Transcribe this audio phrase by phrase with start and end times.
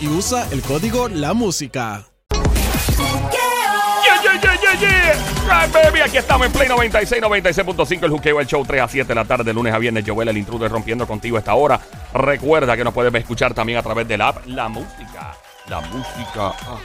[0.00, 2.04] Y usa el código La Música.
[2.30, 5.66] Yeah, yeah, yeah, yeah, yeah.
[5.72, 6.00] Baby.
[6.02, 9.24] Aquí estamos en Play 96, 96.5, el juqueo, el show 3 a 7 de la
[9.24, 10.04] tarde, de lunes a viernes.
[10.06, 11.80] Joel, el intruder, rompiendo contigo esta hora.
[12.12, 15.34] Recuerda que nos puedes escuchar también a través del app La Música.
[15.68, 16.52] La Música.
[16.66, 16.78] Ah.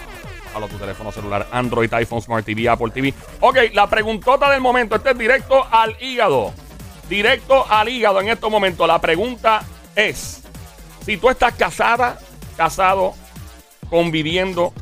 [0.70, 3.14] Tu teléfono celular, Android, iPhone, Smart TV, Apple TV.
[3.42, 4.96] Ok, la preguntota del momento.
[4.96, 6.54] Este es directo al hígado.
[7.10, 8.88] Directo al hígado en estos momentos.
[8.88, 9.64] La pregunta
[9.96, 10.42] es:
[11.06, 12.18] si tú estás casada,
[12.60, 13.14] casado,
[13.90, 14.74] conviviendo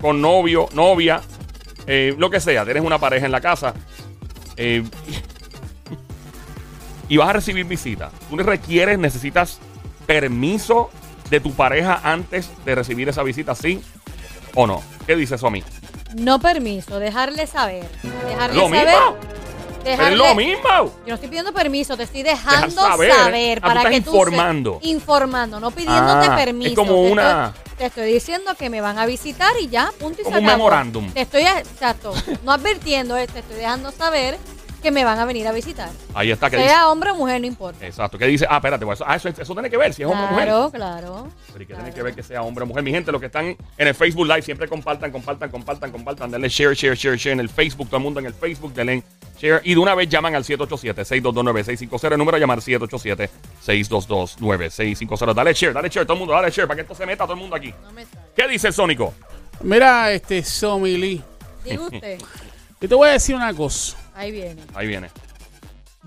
[0.00, 1.20] con novio, novia,
[1.86, 3.74] eh, lo que sea, tienes una pareja en la casa
[4.56, 4.82] eh,
[7.10, 8.10] y vas a recibir visita.
[8.30, 9.60] Tú requieres, necesitas
[10.06, 10.88] permiso
[11.28, 13.82] de tu pareja antes de recibir esa visita, ¿sí
[14.54, 14.82] o no?
[15.06, 15.62] ¿Qué dice eso a mí?
[16.14, 17.86] No permiso, dejarle saber.
[18.26, 18.86] Dejarle ¿Lo saber.
[18.86, 19.16] mismo?
[19.90, 20.68] Dejarle- es lo mismo.
[20.78, 23.12] Yo no estoy pidiendo permiso, te estoy dejando saber.
[23.12, 24.78] saber, Ah, tú para que tú informando.
[24.82, 26.70] se- informando, no pidiéndote Ah, permiso.
[26.70, 29.90] es como Te una- estoy- te estoy diciendo que me van a visitar y ya,
[29.98, 30.58] punto y Como se un acabó.
[30.64, 31.10] memorándum.
[31.12, 32.12] Te estoy, exacto,
[32.44, 34.36] no advirtiendo, eh, te estoy dejando saber
[34.82, 35.88] que me van a venir a visitar.
[36.14, 36.48] Ahí está.
[36.48, 36.68] ¿qué dice?
[36.68, 37.84] Sea hombre o mujer, no importa.
[37.84, 38.18] Exacto.
[38.18, 38.46] ¿Qué dice?
[38.48, 38.84] Ah, espérate.
[38.86, 40.44] pues, eso, ah, eso, eso tiene que ver si es hombre o mujer.
[40.44, 41.28] Claro, claro.
[41.52, 42.84] Pero ¿y qué tiene que ver que sea hombre o mujer?
[42.84, 43.56] Mi gente, los que están en
[43.88, 46.30] el Facebook Live, siempre compartan, compartan, compartan, compartan.
[46.30, 47.88] Denle share, share, share, share en el Facebook.
[47.88, 49.02] Todo el mundo en el Facebook, denle.
[49.40, 52.12] Y de una vez llaman al 787-622-9650.
[52.12, 55.34] El número a llamar 787-622-9650.
[55.34, 57.34] Dale share, dale share, todo el mundo, dale share para que esto se meta todo
[57.34, 57.72] el mundo aquí.
[57.82, 58.06] No me.
[58.34, 59.12] ¿Qué dice el Sónico?
[59.60, 61.22] Mira, este Somili.
[61.64, 62.18] Diga usted.
[62.80, 63.96] Yo te voy a decir una cosa.
[64.14, 64.62] Ahí viene.
[64.74, 65.08] Ahí viene.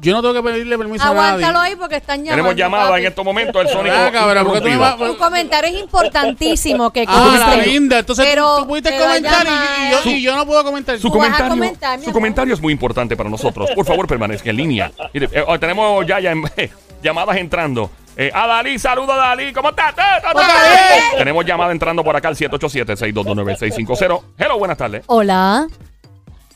[0.02, 1.72] Yo no tengo que pedirle permiso a Aguántalo nadie.
[1.72, 2.32] ahí porque están llamando.
[2.36, 3.02] Tenemos llamada papi.
[3.02, 3.62] en estos momentos.
[3.62, 3.96] El Sónico.
[3.98, 5.08] Ah, cabrón, ¿por qué tú me interrumpido.
[5.08, 7.68] vas- Tu comentario es importantísimo que Ah, la conste.
[7.68, 8.00] linda.
[8.00, 10.98] Entonces tú- Pero tú pudiste a comentar y, yo, y yo no puedo comentar.
[11.00, 12.14] Su vas a comentario, comentar, mi su amor.
[12.22, 13.70] comentario es muy importante para nosotros.
[13.76, 14.92] Por favor, permanezca en línea.
[15.14, 16.34] Mire, eh, oh, tenemos ya, ya
[17.04, 17.92] llamadas entrando.
[18.16, 19.52] Eh, a Dalí, saludo a Dalí.
[19.54, 19.96] ¿Cómo estás?
[19.96, 21.18] Bien.
[21.18, 24.22] Tenemos llamada entrando por acá al 787-622-9650.
[24.38, 25.04] Hello, buenas tardes.
[25.08, 25.68] Hola.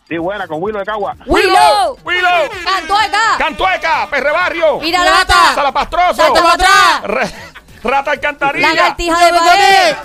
[0.07, 1.15] Sí, buena, con Willow de Cagua.
[1.25, 1.97] Willow.
[2.03, 3.37] Willow, Cantueca.
[3.37, 5.53] Cantueca, Perrebarrio, Mira lata.
[5.55, 7.03] Salapastroso, atrás.
[7.03, 7.31] Re-
[7.83, 9.95] Rata Alcantarilla, Lagartija de pared.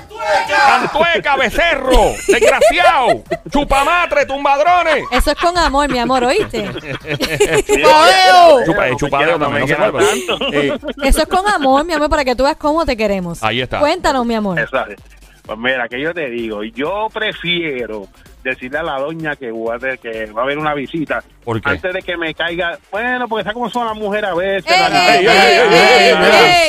[0.49, 5.05] Cantueca, Becerro, Desgraciado, Chupamatre, Tumbadrones.
[5.13, 6.65] Eso es con amor, mi amor, ¿oíste?
[7.67, 8.65] ¡Chupadeo!
[8.65, 10.09] Chupa, eh, chupadeo también, no se queda vuelva.
[10.11, 10.53] tanto.
[10.53, 13.43] Eh, Eso es con amor, mi amor, para que tú veas cómo te queremos.
[13.45, 13.79] Ahí está.
[13.79, 14.59] Cuéntanos, mi amor.
[14.59, 15.01] Exacto.
[15.47, 18.07] Pues mira, que yo te digo, yo prefiero
[18.49, 19.51] decirle a la doña que,
[19.81, 21.71] ver- que va a haber una visita ¿Por qué?
[21.71, 22.79] antes de que me caiga.
[22.91, 24.73] Bueno, porque sabes cómo son las mujeres a veces.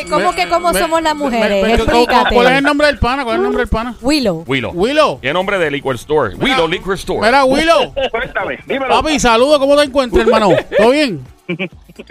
[0.09, 1.61] ¿Cómo que cómo me- somos las mujeres?
[1.63, 2.35] me- me- Explícate.
[2.35, 3.23] ¿Cuál es el nombre del pana?
[3.23, 3.95] ¿Cuál es el nombre del pana?
[4.01, 4.43] Willow.
[4.47, 4.71] Willow.
[4.73, 5.19] Willow.
[5.21, 6.35] ¿Qué nombre de Liquor Store?
[6.35, 7.19] Willow Liquor Store.
[7.25, 7.93] Mira, Willow.
[8.11, 8.89] Cuéntame, dímelo.
[9.01, 9.59] Papi, saludos.
[9.59, 10.49] ¿Cómo te encuentras, hermano?
[10.77, 11.23] ¿Todo bien?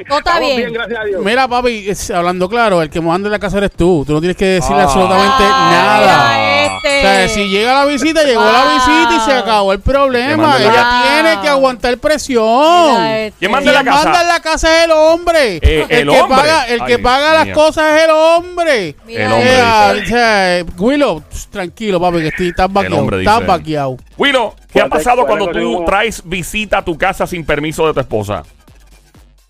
[0.09, 0.73] Todo está bien.
[0.73, 1.25] gracias a Dios.
[1.25, 4.05] Mira, papi, es- hablando claro, el que manda en la casa eres tú.
[4.07, 4.85] Tú no tienes que decirle Ah.
[4.85, 6.58] absolutamente Ay, nada.
[6.77, 6.99] Este.
[6.99, 10.57] O sea, si llega la visita, llegó la visita y se acabó el problema.
[10.59, 13.03] Ella la- tiene que aguantar presión.
[13.07, 13.39] Este.
[13.39, 14.05] ¿Quién manda en la casa?
[14.05, 15.57] manda en la casa es el hombre.
[15.63, 16.37] Eh, el que hombre.
[16.39, 18.97] paga, el que paga las cosas es el hombre.
[19.07, 20.05] Mira El hombre Eh, dice.
[20.05, 23.19] o sea, Willow, tranquilo, papi, que estoy, estás vaqueado.
[23.19, 23.97] Estás vaqueado.
[24.17, 27.87] Willow, ¿qué ha ¿Cuál es- pasado cuando tú traes visita a tu casa sin permiso
[27.87, 28.43] de tu esposa?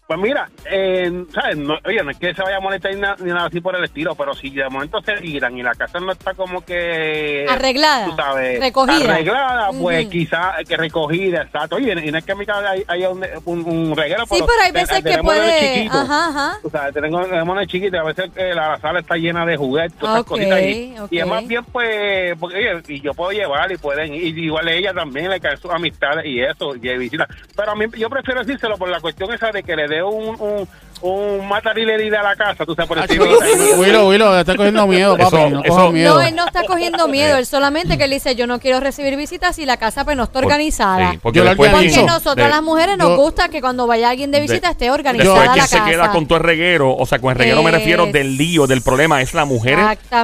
[0.08, 1.58] Pues mira, eh, ¿sabes?
[1.58, 3.76] No, oye, no es que se vaya a molestar ni, na- ni nada así por
[3.76, 7.44] el estilo, pero si de momento se tiran y la casa no está como que...
[7.46, 9.12] Arreglada, Tú sabes, recogida.
[9.12, 10.10] Arreglada, pues Ujú.
[10.10, 11.76] quizá que recogida, exacto.
[11.76, 14.37] Oye, y no es que en mi casa hay, hay un, un, un reguero, Sí,
[14.38, 16.00] pero hay te- veces que tenemos nenes puede.
[16.00, 16.58] Ajá, ajá.
[16.62, 20.14] O sea, tenemos, tenemos y a veces eh, la sala está llena de juguetes, todas
[20.14, 20.62] esas Ok, cositas.
[20.62, 21.08] Y, ok.
[21.12, 24.69] y es más bien, pues, porque oye, y yo puedo llevar y pueden, y igual
[24.70, 27.28] ella también le cae sus amistades y eso, y visita.
[27.54, 30.09] Pero a mí, yo prefiero decírselo por la cuestión esa de que le dé veo
[30.09, 30.69] un, un,
[31.00, 33.77] un matarileri de la casa, tú sabes, por Acho, encima.
[33.77, 35.37] Willow, Willow, está cogiendo miedo, papi.
[35.37, 36.15] Eso- no eso- miedo.
[36.15, 39.17] No, él no está cogiendo miedo, él solamente que él dice, yo no quiero recibir
[39.17, 41.12] visitas si la casa pues no está Por- organizada.
[41.12, 42.05] sí, porque Porque organizo.
[42.06, 44.91] nosotras de- las mujeres nos yo- gusta que cuando vaya alguien de visita de- esté
[44.91, 45.85] organizada Después la quien casa.
[45.85, 48.37] se queda con todo el reguero, o sea, con el reguero me refiero Es- del
[48.37, 49.79] lío, del problema, es la mujer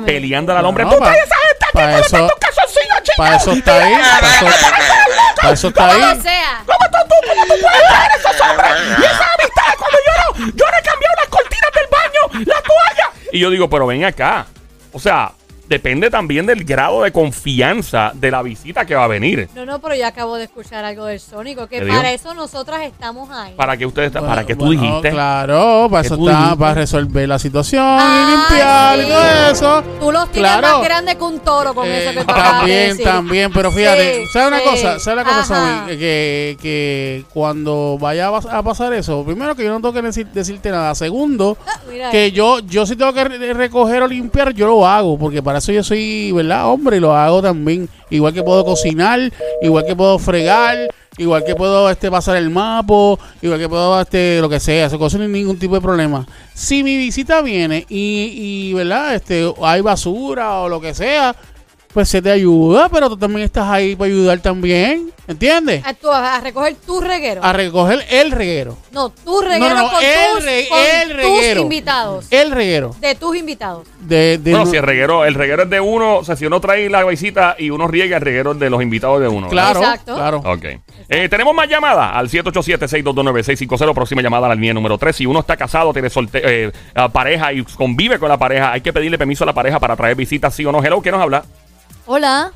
[0.04, 0.84] peleando al hombre.
[0.84, 3.14] No, ¡Tú traes esa gente aquí, pa' tú le eso- metes un calzoncillo, chico!
[3.16, 3.94] Para eso está ahí.
[5.40, 6.00] Para eso, está ahí.
[6.66, 9.53] ¿Cómo tú, tú, cómo tú puedes traer esos hombres y esas amistades cuando
[10.38, 13.12] yo no he cambiado las cortinas del baño, la toalla?
[13.32, 14.46] Y yo digo, pero ven acá.
[14.92, 15.32] O sea,
[15.68, 19.48] depende también del grado de confianza de la visita que va a venir.
[19.54, 22.82] No, no, pero yo acabo de escuchar algo del Sónico, que ¿Qué para eso nosotras
[22.82, 23.54] estamos ahí.
[23.54, 25.10] Para que ustedes, para Bueno, que tú bueno, dijiste.
[25.10, 26.58] Claro, para eso tú está, dijiste.
[26.58, 29.04] para resolver la situación Ah, y limpiar sí.
[29.04, 29.82] y todo eso.
[30.00, 30.78] Tú los tienes Claro.
[30.78, 33.04] más grande que un toro con Eh, eso que tú de también, decir.
[33.04, 34.98] también, pero fíjate, Sí, ¿sabes una cosa?
[35.00, 35.44] ¿Sabes una cosa.
[35.44, 35.96] Sammy?
[35.96, 40.02] Que, que cuando vaya a pas- a pasar eso, primero que yo no tengo que
[40.02, 40.94] decir- decirte nada.
[40.94, 41.80] Segundo, Ah,
[42.10, 45.53] que yo, yo si tengo que re- recoger o limpiar, yo lo hago, porque para
[45.58, 46.68] eso yo soy, ¿verdad?
[46.68, 47.88] Hombre, y lo hago también.
[48.10, 53.18] Igual que puedo cocinar, igual que puedo fregar, igual que puedo este pasar el mapo,
[53.42, 56.26] igual que puedo este lo que sea, eso cosa sin ningún tipo de problema.
[56.52, 59.14] Si mi visita viene y, y ¿verdad?
[59.14, 61.34] Este hay basura o lo que sea,
[61.94, 65.80] pues se te ayuda, pero tú también estás ahí para ayudar también, ¿entiendes?
[65.86, 67.42] A, tú, a recoger tu reguero.
[67.44, 68.76] A recoger el reguero.
[68.90, 71.60] no, tu reguero No, no, con, el tus, re- con el tus reguero.
[71.62, 72.26] invitados.
[72.32, 72.96] El reguero.
[73.00, 73.86] De tus invitados.
[74.00, 76.44] De, de Bueno, no- si el reguero, el reguero es de uno, o sea, si
[76.46, 79.48] uno trae la visita y uno riega, el reguero es de los invitados de uno.
[79.48, 80.16] Claro, Exacto.
[80.16, 80.38] claro.
[80.44, 80.64] Ok.
[81.08, 85.14] Eh, tenemos más llamadas al 787-622-9650, próxima llamada a la línea número 3.
[85.14, 86.72] Si uno está casado, tiene solte eh,
[87.12, 90.16] pareja y convive con la pareja, hay que pedirle permiso a la pareja para traer
[90.16, 90.82] visitas, sí o no.
[90.82, 91.44] Hello, ¿qué nos habla?
[92.06, 92.52] Hola.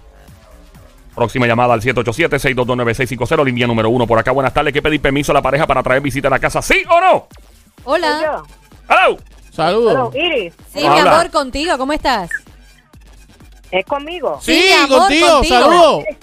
[1.15, 4.07] Próxima llamada al 787-622-9650, línea número 1.
[4.07, 4.69] Por acá, buenas tardes.
[4.69, 7.01] Hay que pedir permiso a la pareja para traer visita a la casa, sí o
[7.01, 7.27] no.
[7.85, 8.43] Hola.
[8.89, 9.19] Hello.
[9.53, 9.93] Saludos.
[9.93, 11.15] Hello, Iris, Sí, mi Habla.
[11.19, 11.77] amor, contigo.
[11.77, 12.31] ¿Cómo estás?
[13.71, 14.39] ¿es conmigo?
[14.41, 15.55] Sí, Sí, mi amor, contigo, contigo.
[15.61, 16.05] saludos.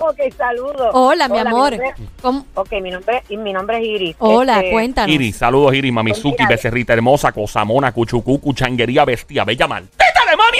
[0.00, 0.88] Ok, saludos.
[0.94, 1.72] Hola, mi amor.
[1.76, 2.46] nombre- ¿Cómo?
[2.54, 4.16] ok, mi nombre, y mi nombre es Iris.
[4.18, 5.14] Hola, Este, cuéntanos.
[5.14, 10.03] Iris, saludos Iris, Mamizuki, Becerrita Hermosa, Cosamona, Cuchucucu, Changuería, Bestia, Bella Maldita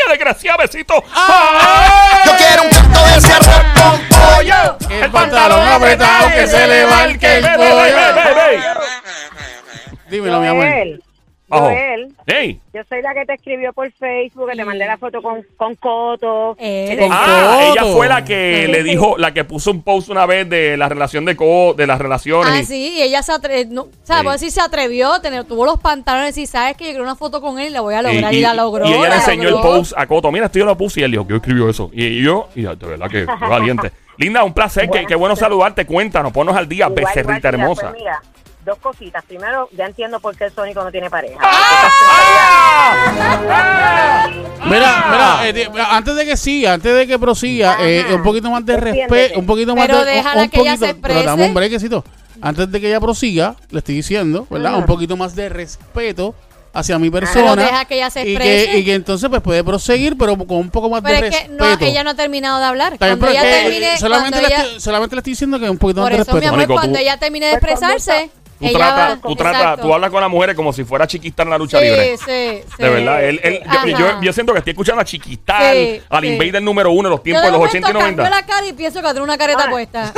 [0.05, 0.95] Alemania, desgraciada, besito.
[2.25, 4.79] Yo quiero un canto de ese arroz con pollo.
[5.03, 7.65] El pantalón apretado que se le marque el ve, ve,
[8.55, 8.81] pollo.
[10.09, 10.67] Dímelo, mi amor.
[11.49, 12.59] Joel, Hey.
[12.73, 15.75] yo soy la que te escribió por Facebook, que te mandé la foto con, con
[15.77, 16.57] Coto.
[16.59, 17.93] Eh, Con Ah, ella Coto.
[17.97, 18.73] fue la que Sí.
[18.73, 21.87] le dijo, la que puso un post una vez de la relación de co, de
[21.87, 22.51] las relaciones.
[22.51, 24.23] Ah, y- sí, y ella se atrevió, no, o sea, Sí.
[24.23, 27.41] puedo decir, se atrevió tener, tuvo los pantalones y sabes que yo quiero una foto
[27.43, 28.33] con él y la voy a lograr.
[28.33, 28.87] Y, y, la logró.
[28.87, 30.33] y ella le enseñó el post a Coto.
[30.33, 31.91] Mira, esto yo lo puse y él dijo, ¿qué escribió eso?
[31.93, 33.93] Y yo, y de verdad que valiente.
[34.17, 35.85] Linda, un placer, que, qué bueno saludarte.
[35.85, 37.91] Cuéntanos, ponnos al día, Igual, becerrita hermosa.
[37.91, 38.23] pues mira,
[38.65, 39.25] dos cositas.
[39.25, 41.39] Primero, ya entiendo por qué el Sónico no tiene pareja.
[44.65, 48.51] Mira, mira, eh, di- antes de que siga, antes de que prosiga, eh, un poquito
[48.51, 51.23] más de respeto, un poquito más Pero de déjala un que ella poquito, se pero
[51.23, 52.05] dame un brequecito.
[52.41, 54.77] Antes de que ella prosiga, le estoy diciendo, ¿verdad?
[54.77, 56.35] Un poquito más de respeto
[56.73, 57.55] hacia mi persona.
[57.63, 60.71] deja que ella se y que, y que entonces pues puede proseguir, pero con un
[60.71, 61.65] poco más Pero de es que respeto.
[61.65, 62.99] no, ella no ha terminado de hablar.
[62.99, 65.79] Cuando pero ella termine, solamente, cuando le ella, estoy, solamente le estoy diciendo que un
[65.79, 66.49] poquito por más de eso, mi respeto.
[66.55, 68.31] amor, Mónico, cuando tú- ella termine de Pues expresarse,
[68.65, 69.83] Tú, ella trata, va- tú, trata, Exacto.
[69.83, 72.17] tú hablas con las mujeres como si fuera chiquistar en la lucha sí, libre.
[72.19, 72.83] Sí, sí.
[72.83, 76.23] De verdad, él, él- yo, yo, yo siento que estoy escuchando a Chiquistar, Sí, al
[76.23, 76.29] sí.
[76.29, 78.23] Invader número uno de los Yo tiempos de de los momento 80 y 90.
[78.23, 79.71] cambio la cara y pienso que tiene una careta Ah.
[79.71, 80.13] puesta.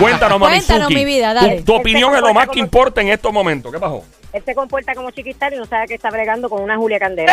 [0.00, 0.66] Cuéntanos, Mamizuki.
[0.66, 1.56] Cuéntanos, mi vida, dale.
[1.58, 3.72] Tu, tu opinión es lo más que como- importa en estos momentos.
[3.72, 4.02] ¿Qué pasó?
[4.32, 7.32] Él se comporta como chiquistar y no sabe que está bregando con una Julia Candela.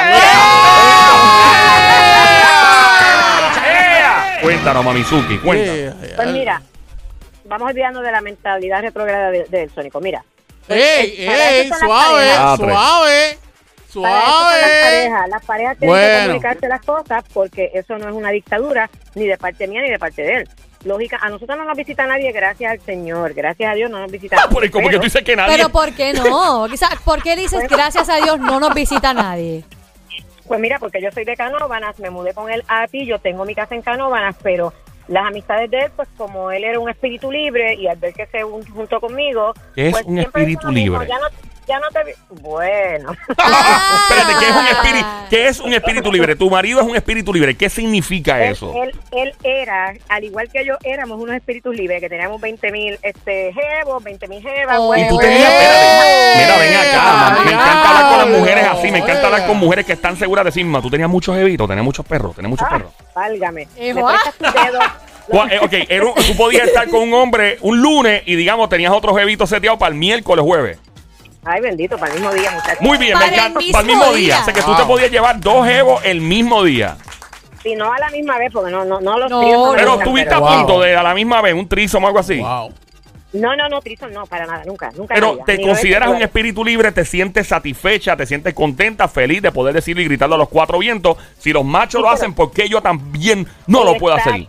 [3.65, 4.39] ¡Ea!
[4.41, 5.75] Cuéntanos, Mamizuki, cuéntanos.
[6.03, 6.61] Eh, Pues mira,
[7.47, 9.99] vamos olvidando de la mentalidad retrógrada de- del Sónico.
[9.99, 10.23] Mira,
[10.69, 11.69] ¡Ey, ey!
[11.69, 12.57] Suave, parejas.
[12.57, 13.37] suave,
[13.89, 14.61] son las suave.
[14.83, 15.29] parejas.
[15.29, 19.37] Las parejas tienen que comunicarse las cosas porque eso no es una dictadura ni de
[19.37, 20.49] parte mía ni de parte de él.
[20.83, 23.33] Lógica, a nosotros no nos visita nadie, gracias al Señor.
[23.33, 24.53] Gracias a Dios no nos visita Ah, nadie.
[24.53, 25.55] por- como que tú dices que nadie.
[25.55, 26.67] Pero ¿por qué no?
[26.69, 29.63] Quizá- ¿Por qué dices gracias a Dios no nos visita nadie?
[30.47, 33.43] Pues mira, porque yo soy de Canóvanas, me mudé con él a ti, yo tengo
[33.43, 34.73] mi casa en Canóvanas, pero
[35.07, 38.25] las amistades de él, pues como él era un espíritu libre y al ver que
[38.27, 39.53] se un- juntó conmigo...
[39.75, 41.07] ¿Qué es pues, un espíritu mismo, libre?
[41.07, 41.27] Ya no,
[41.67, 42.03] ya no te...
[42.03, 45.07] vi- Bueno, Espérate, ¿qué es un espíritu?
[45.29, 46.35] ¿Qué es un espíritu libre?
[46.35, 47.55] Tu marido es un espíritu libre.
[47.55, 48.73] ¿Qué significa él, eso?
[48.81, 52.97] él, él era, al igual que yo, éramos unos espíritus libres, que teníamos 20 mil
[53.01, 54.77] este, jevos, 20 mil jevas.
[54.79, 54.95] Oh.
[54.95, 58.97] Y tú tenías, espérate, mira, ven acá, me encanta hablar con las mujeres así, me
[58.99, 60.81] encanta hablar con mujeres que están seguras de sí mismas.
[60.81, 62.93] Tú tenías muchos jevitos, tenías muchos perros, tenías muchos Ah, perros.
[63.15, 63.67] válgame.
[63.75, 63.93] Eh,
[65.61, 69.13] ok, era un- tú podías estar con un hombre un lunes y digamos tenías otro
[69.15, 70.79] jevito seteado para el miércoles jueves.
[71.49, 72.81] Ay, bendito, para el mismo día, muchachos.
[72.81, 73.59] Muy bien, Para me el encanta.
[73.59, 74.15] mismo para el mismo día.
[74.35, 74.39] día.
[74.41, 76.97] O sea que tú te podías llevar dos jevos el mismo día.
[77.63, 79.77] Y no a la misma vez, porque no, no, no los No, tríos no me
[79.77, 82.37] Pero gustan, estuviste a punto de a la misma vez un trisom o algo así.
[82.39, 82.73] Wow.
[83.33, 85.13] No, no, no, Trison no, para nada, nunca, nunca.
[85.15, 85.45] en la Pero vida.
[85.45, 89.75] te Ni consideras un espíritu libre, te sientes satisfecha, te sientes contenta, feliz de poder
[89.75, 91.17] decirlo y gritarlo a los cuatro vientos.
[91.37, 94.47] Si los machos lo hacen, ¿por qué yo también no lo puedo hacer?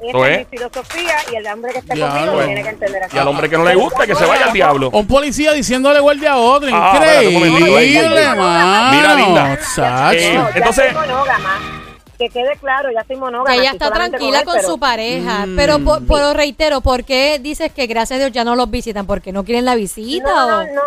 [0.00, 0.08] Exacto.
[0.08, 0.40] ¿Eso Esa es?
[0.40, 2.46] es mi filosofía y el hombre que esté Ya, conmigo lo bueno.
[2.46, 3.16] tiene que entender así.
[3.16, 4.90] Y al hombre que no le gusta, que se vaya al diablo.
[4.92, 6.68] Un policía diciéndole guardia a otro.
[6.72, 8.36] Ah, espérate un momentito, ahí, Increíble, ahí.
[8.38, 8.96] mano.
[8.96, 9.54] Mira, linda.
[9.54, 11.84] Eh, No, ya entonces- soy monógama.
[12.18, 13.54] Que quede claro, ya soy monógama.
[13.54, 15.46] Ella estoy está solamente tranquila él, con pero- su pareja.
[15.46, 15.56] Mm.
[15.56, 19.06] Pero, por, pero reitero, ¿por qué dices que gracias a Dios ya no los visitan?
[19.06, 20.24] ¿Porque no quieren la visita?
[20.28, 20.50] No, o?
[20.50, 20.82] no, no,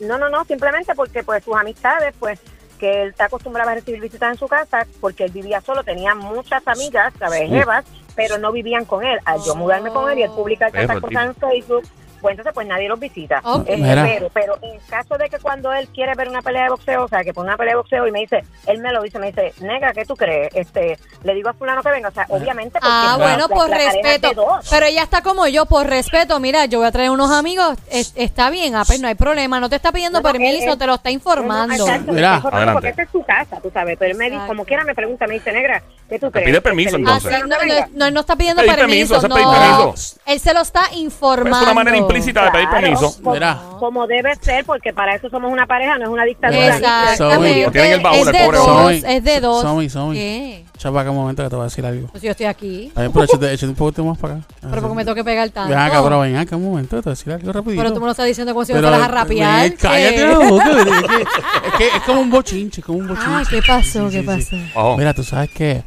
[0.00, 2.38] no, no, no, simplemente porque pues sus amistades, pues
[2.76, 6.14] que él está acostumbrado a recibir visitas en su casa porque él vivía solo, tenía
[6.14, 7.48] muchas amigas, ¿sabes?
[7.48, 9.18] Jevas, pero no vivían con él.
[9.24, 11.82] Al yo mudarme con él y él publicar Eso, tantas cosas en Facebook,
[12.20, 13.42] pues entonces pues nadie los visita.
[13.66, 17.04] Este, pero, pero en caso de que cuando él quiere ver una pelea de boxeo,
[17.04, 19.18] o sea, que pone una pelea de boxeo y me dice, él me lo dice,
[19.18, 20.54] me dice, nega, ¿qué tú crees?
[20.54, 23.68] Este, le digo a fulano que venga, o sea, obviamente porque Ah, bueno, la- por
[23.68, 24.58] la respeto.
[24.70, 26.38] Pero ella está como yo, por respeto.
[26.40, 27.76] Mira, yo voy a traer unos amigos.
[27.90, 29.60] es- está bien, ah, pues no hay problema.
[29.60, 31.74] No te está pidiendo permiso, él- te lo está informando.
[31.76, 32.74] No, no, exacto, Mira, está informando adelante.
[32.74, 33.96] Porque esta es su casa, tú sabes.
[33.98, 36.46] Pero él me dice, como quiera me pregunta, me dice, negra, ¿qué tú Te crees?
[36.46, 37.30] pide permiso, Este, digo, entonces.
[37.30, 37.88] "Fulano no, no, venga".
[37.94, 39.14] no, él no está pidiendo permiso.
[39.20, 39.34] permiso, no.
[39.34, 40.18] permiso.
[40.26, 41.56] Él se lo está informando.
[41.58, 43.78] Es una manera implícita de pedir Claro, permiso.
[43.78, 46.76] Como, debe ser, porque para eso somos una pareja, no es una dictadura.
[46.76, 47.64] Exactamente.
[47.64, 49.62] Lo tienen en el baúl, es el de pobre dos, es de dos.
[49.62, 50.16] Somi, Somi.
[50.16, 50.64] ¿Qué?
[50.78, 52.08] Chapa, acá un momento que te voy a decir algo.
[52.08, 52.92] Pues yo estoy aquí.
[52.94, 54.44] Bien, pero échate, échate un poquito más para acá.
[54.60, 55.70] Pero porque me tengo que pegar tanto.
[55.70, 57.82] Ven acá, pero ven acá un momento, te voy a decir algo rapidito.
[57.82, 59.62] Pero tú me lo estás diciendo como si me fueras a rapear.
[59.62, 63.30] ven, Cállate la boca, es, que, es que es como un bochinche, como un bochinche.
[63.34, 64.10] Ay, ¿qué pasó?
[64.10, 64.70] Sí, ¿Qué sí, sí.
[64.74, 64.96] pasó?
[64.96, 65.82] Mira, tú sabes que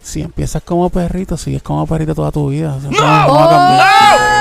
[0.00, 2.74] si empiezas como perrito, sigues como perrito toda tu vida.
[2.74, 2.98] O sea, ¡No!
[3.00, 4.20] vamos a cambiar.
[4.20, 4.31] ¡No!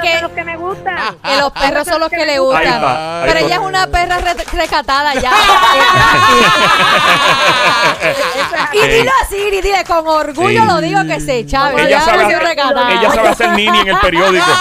[0.00, 0.96] Perros que- son los que me gustan.
[1.22, 2.62] Que los perros son los que le gustan.
[2.62, 5.32] Ahí está, ahí Pero ella es una perra re- recatada ya.
[8.72, 10.66] y dilo así, y dile con orgullo Sí.
[10.66, 11.82] lo digo que se chave.
[11.82, 12.92] Ella sabe, soy recatada.
[12.92, 14.46] ella sabe hacer nini en el periódico.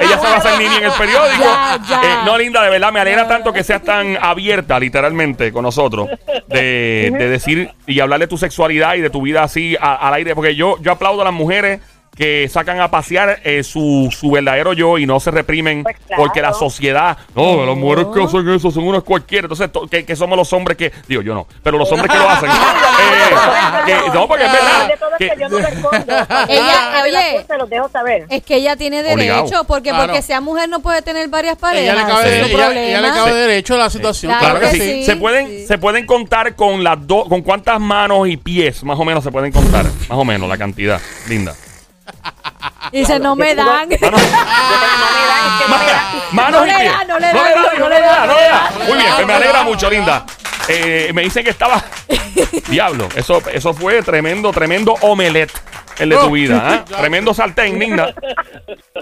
[0.00, 1.44] Ella sabe hacer nini en el periódico.
[1.44, 2.00] Ya, ya.
[2.02, 6.08] Eh, no, linda, de verdad, me alegra tanto que seas tan abierta, literalmente, con nosotros.
[6.46, 10.14] De, de decir y hablar de tu sexualidad y de tu vida así a- al
[10.14, 10.34] aire.
[10.34, 11.80] Porque yo, yo aplaudo a las mujeres
[12.16, 16.22] que sacan a pasear eh, su, su verdadero yo y no se reprimen Pues claro.
[16.22, 19.44] porque la sociedad, no, las mujeres que hacen eso son unas cualquiera.
[19.44, 22.18] Entonces, to- que, que somos los hombres que, digo yo no, pero los hombres que
[22.18, 22.48] lo hacen.
[22.50, 24.90] eh, que- no, porque es verdad.
[25.18, 25.58] Que- yo no.
[26.48, 27.32] Ella, oye.
[27.32, 28.26] cosas Se los dejo saber.
[28.30, 29.42] Es que ella tiene Obligado.
[29.44, 30.06] derecho, porque Claro.
[30.06, 31.84] porque sea mujer no puede tener varias parejas.
[31.94, 33.14] Ella le cabe, es su ella, ella le problema.
[33.14, 34.32] cabe derecho a la situación.
[34.38, 34.92] Claro Claro que que sí.
[35.00, 35.66] sí, Se pueden, sí.
[35.66, 39.30] se pueden contar con las dos, con cuántas manos y pies, más o menos se
[39.30, 41.54] pueden contar, más o menos la cantidad, linda.
[42.92, 43.66] Dice, no me dan.
[43.66, 46.04] No me dan, es que no me dan.
[46.32, 47.32] manos No y le da, no le da,
[47.78, 48.86] no le da, no le.
[48.86, 50.24] Muy bien, pues me alegra mucho, linda.
[50.68, 51.82] Eh, me dicen que estaba.
[52.68, 55.52] Diablo, eso, eso fue tremendo, tremendo omelette
[55.98, 56.62] el de tu vida.
[56.64, 56.84] ¿ah?
[56.98, 58.14] Tremendo sartén, linda.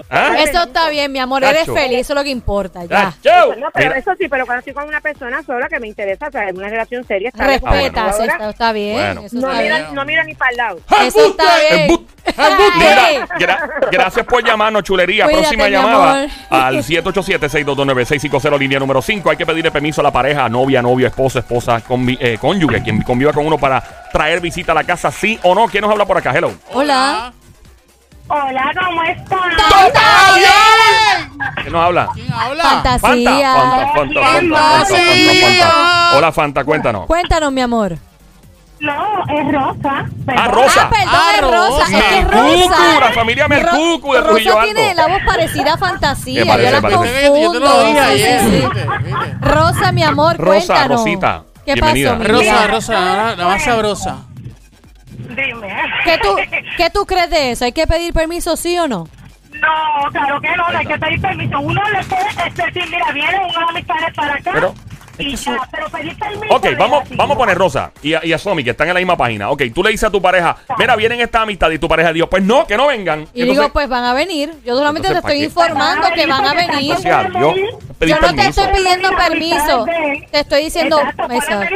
[0.09, 0.35] ¿Ah?
[0.39, 1.43] Eso está bien, mi amor.
[1.43, 2.85] Eres feliz, eso es lo que importa.
[2.85, 3.13] Ya.
[3.23, 3.55] Chacho.
[3.57, 6.27] No, pero Mira, eso sí, pero cuando estoy con una persona sola que me interesa,
[6.27, 7.71] o sea, en una relación seria, está Respeta,
[8.05, 8.33] Ah, eso bueno.
[8.33, 8.95] está, está bien.
[8.95, 9.21] Bueno.
[9.25, 9.95] Eso No está mira, bien.
[9.95, 10.79] no mira ni para el lado.
[11.05, 11.87] Eso está bien.
[11.87, 15.25] Linda, gra- gracias por llamarnos, chulería.
[15.25, 16.29] Cuídate, Próxima mi llamada amor.
[16.49, 19.29] al 787-622-9650, línea número 5.
[19.29, 23.01] Hay que pedirle permiso a la pareja, novia, novio, esposa, esposa, convi- eh, cónyuge, quien
[23.01, 25.67] conviva con uno para traer visita a la casa, sí o no.
[25.67, 26.31] ¿Quién nos habla por acá?
[26.35, 26.51] Hello.
[26.73, 26.84] Hola.
[28.27, 29.39] Hola, ¿cómo están?
[31.61, 32.09] ¿Quién nos habla?
[32.13, 32.63] ¿Quién habla?
[32.63, 32.99] Fanta.
[32.99, 33.53] Fantasía.
[33.53, 36.17] Fanta, Fanta, Fanta, Fanta, Fanta, Fanta.
[36.17, 37.05] Hola, Fanta, cuéntanos.
[37.07, 37.97] Cuéntanos, mi amor.
[38.79, 38.93] No,
[39.29, 40.05] es Rosa.
[40.27, 40.81] Ah, Rosa.
[40.83, 41.57] Ah, perdón, Ah, es Rosa.
[41.85, 41.97] Rosa.
[41.97, 42.99] Es que Mercucu, Rosa.
[42.99, 44.75] la familia Mercucu de Trujillo Rosa Alto.
[44.75, 46.45] tiene la voz parecida a Fantasía.
[46.45, 47.27] Me parece, yo la parece.
[47.27, 47.41] confundo.
[47.41, 48.39] Yo te lo dije Sí, ayer.
[48.41, 49.31] sí, sí.
[49.41, 50.99] Rosa, mi amor, Rosa, cuéntanos.
[50.99, 52.17] Rosita, ¿Qué bienvenida.
[52.17, 52.67] pasó, Rosa?
[52.67, 54.15] Rosa, la, la más sabrosa.
[55.29, 55.75] Dime.
[56.03, 56.35] ¿Qué tú,
[56.77, 57.65] ¿Qué tú crees de eso?
[57.65, 59.07] ¿Hay que pedir permiso, sí o no?
[59.51, 61.59] No, claro que no, no hay que pedir permiso.
[61.59, 64.51] Uno le puede decir, mira, vienen unas amistades para acá.
[64.53, 64.75] Pero-
[65.17, 66.53] y ya, pero pedir permiso.
[66.53, 68.99] Ok, vamos, vamos a poner Rosa y a, y a Somi, que están en la
[68.99, 69.49] misma página.
[69.49, 72.27] Ok, tú le dices a tu pareja, mira, vienen esta amistad y tu pareja dijo,
[72.29, 73.21] pues no, que no vengan.
[73.33, 74.51] Y entonces- digo, pues van a venir.
[74.65, 76.95] Yo solamente Entonces, te estoy informando que van a venir.
[76.97, 77.55] Yo
[78.05, 79.85] Yo no te estoy pidiendo permiso.
[80.31, 80.99] Te estoy diciendo.
[81.29, 81.75] Exacto,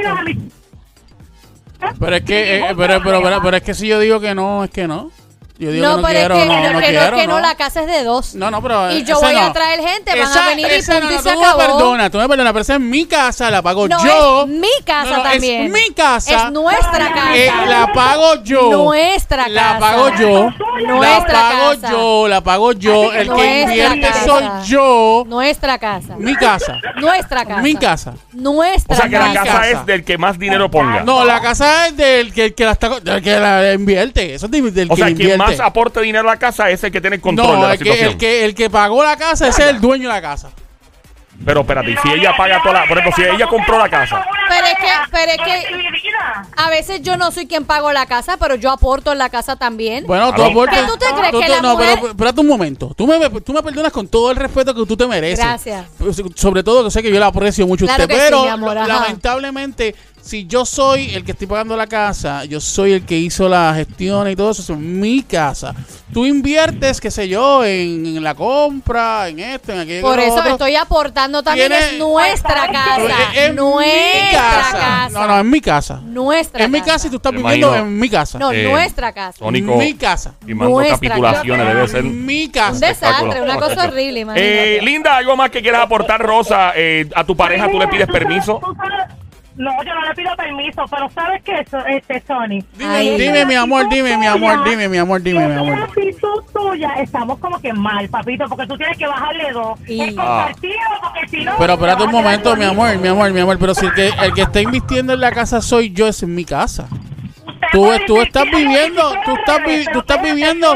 [2.00, 4.64] Pero es que, eh, pero, pero, pero, pero es que si yo digo que no,
[4.64, 5.12] es que no.
[5.60, 7.18] Yo digo No, que no pero quiero, es que no, no, no que quiero, no,
[7.18, 7.40] que no, no.
[7.42, 8.34] la casa es de dos.
[8.34, 10.94] No, no, pero Y yo voy a traer gente, van Esa- a venir y esa
[10.94, 11.58] punto no, y se tú me acabó.
[11.60, 14.42] perdonas, tú me perdonas, pero esa es mi casa, la pago No, yo.
[14.44, 15.64] es mi casa también.
[15.66, 16.46] Es mi casa.
[16.48, 17.36] Es nuestra casa.
[17.36, 18.72] Eh, la pago yo.
[18.72, 19.80] Nuestra La casa.
[19.80, 20.50] pago yo.
[20.88, 21.92] Nuestra la pago casa.
[21.92, 23.12] yo, la pago yo.
[23.14, 24.26] El que invierte casa.
[24.26, 25.24] soy yo.
[25.28, 26.16] Nuestra casa.
[26.18, 26.78] Mi casa.
[27.02, 27.62] Nuestra casa.
[27.62, 28.14] Mi casa.
[28.32, 29.70] Nuestra O sea que la casa, casa.
[29.70, 31.02] es del que más dinero ponga.
[31.04, 34.36] No, la casa es del que, que la está del que la invierte.
[34.36, 35.49] Eso es del, que invierte.
[35.52, 37.78] Más aporte dinero a la casa es el que tiene el control de la el
[37.80, 38.10] que, situación.
[38.12, 40.52] el, que, el que pagó la casa ese es el dueño de la casa.
[41.46, 42.86] Pero espérate, si ella paga toda la...
[42.86, 44.26] Por ejemplo, si ella compró la casa.
[44.50, 45.68] Pero es que, pero es que
[46.58, 49.56] a veces yo no soy quien pago la casa, pero yo aporto en la casa
[49.56, 50.06] también.
[50.06, 50.52] Bueno, tú Claro.
[50.52, 50.82] aportas.
[50.82, 52.94] ¿Qué tú te crees que la no, mujer- pero espérate un momento.
[52.94, 55.40] Tú me, tú me perdonas con todo el respeto que tú te mereces.
[55.46, 55.86] Gracias.
[56.36, 58.50] Sobre todo que sé que yo la aprecio mucho a Claro usted, que sí, pero
[58.50, 63.18] amor, lamentablemente, si yo soy el que estoy pagando la casa, yo soy el que
[63.18, 65.74] hizo la gestión y todo eso, es mi casa.
[66.14, 70.02] Tú inviertes, qué sé yo, en, en la compra, en esto, en aquello.
[70.02, 70.52] Por eso otro.
[70.54, 71.68] estoy aportando también.
[71.70, 73.06] Tiene- Es nuestra casa.
[73.32, 74.72] Es- es mi nuestra casa.
[74.78, 75.10] casa.
[75.20, 76.02] No, no, es mi casa.
[76.04, 76.92] Nuestra Es mi casa.
[76.94, 77.86] casa y tú estás Me viviendo imagino.
[77.88, 78.40] en mi casa.
[78.40, 79.38] No, Eh, nuestra casa.
[79.40, 80.34] Tónico mi casa.
[80.44, 81.76] firmando Nuestra capitulaciones casa.
[81.76, 82.04] debe ser...
[82.04, 82.88] Mi Un casa.
[82.88, 84.26] desastre, una cosa horrible.
[84.36, 86.72] Eh, Linda, ¿algo más que quieras aportar, Rosa?
[86.76, 88.60] Eh, ¿A tu pareja tú le pides permiso?
[89.60, 92.64] No, yo no le pido permiso, pero ¿sabes qué, so- este, Sony?
[92.78, 93.18] Dime, Ay.
[93.18, 95.84] dime, mi amor, dime, mi amor, dime, mi amor, dime, mi amor.
[95.84, 99.78] actitud tuya, estamos como que mal, papito, porque tú tienes que bajarle dos.
[99.86, 101.52] Y- Es compartido, porque si no...
[101.60, 103.58] Pero espérate un momento, mi amor, mi amor, mi amor.
[103.60, 106.46] Pero si el que, el que está invirtiendo en la casa soy yo, es mi
[106.46, 106.88] casa.
[107.74, 109.60] Tú, tú estás viviendo, tú estás,
[109.92, 110.74] tú estás viviendo,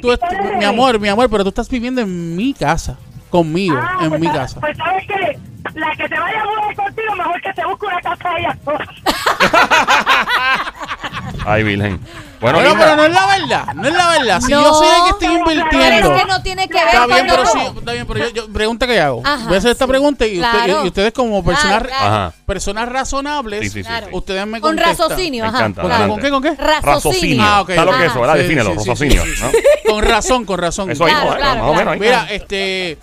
[0.00, 0.22] tú est-
[0.56, 2.96] mi amor, mi amor, pero tú estás viviendo en mi casa,
[3.30, 4.60] conmigo, Ah, en pues, mi sa- casa.
[4.60, 5.38] Pues sabes que
[5.74, 8.86] la que se vaya a mudar contigo, mejor que se busque una casa ella sola.
[11.46, 11.98] Ay, Virgen.
[12.40, 14.40] Bueno, Bueno, Linda, pero no es la verdad, no es la verdad.
[14.40, 16.14] Si No, yo soy el que estoy Pero invirtiendo.
[16.16, 18.52] es que no tiene que ver Está bien, pero sí, está bien, pero yo, yo-
[18.52, 19.20] pregunta que hago.
[19.24, 19.90] Ajá, Voy a hacer esta sí.
[19.90, 20.84] pregunta y, usted- Claro.
[20.84, 24.06] y ustedes como personas, Claro, personas razonables, Sí, sí, sí, Claro.
[24.06, 24.12] sí.
[24.16, 25.08] ustedes me Con contestan.
[25.10, 25.58] raciocinio, Me ajá.
[25.58, 26.50] encanta, ¿Con, con qué, con qué?
[26.54, 26.80] Raciocinio.
[26.94, 27.44] Raciocinio.
[27.44, 27.70] Ah, ok.
[27.74, 28.34] ¿Sabes lo que eso, verdad?
[28.36, 29.22] Sí, Defínelo, sí, sí, raciocinio.
[29.24, 29.92] sí, sí, ¿no?
[29.92, 30.90] Con razón, con razón.
[30.90, 31.36] Eso ahí, Claro, ¿no?
[31.36, 32.00] claro, más o menos ahí.
[32.00, 32.98] Mira, este,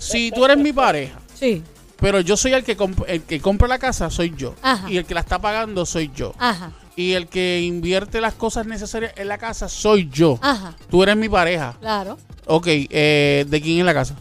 [0.00, 1.62] si tú eres mi pareja, Sí.
[1.98, 2.76] pero yo soy el que
[3.08, 4.90] el que compra la casa soy yo Ajá.
[4.90, 6.72] y el que la está pagando soy yo Ajá.
[6.96, 10.38] y el que invierte las cosas necesarias en la casa soy yo.
[10.42, 10.74] Ajá.
[10.90, 11.76] Tú eres mi pareja.
[11.80, 12.18] Claro.
[12.46, 14.16] Ok, eh, ¿de quién es la casa?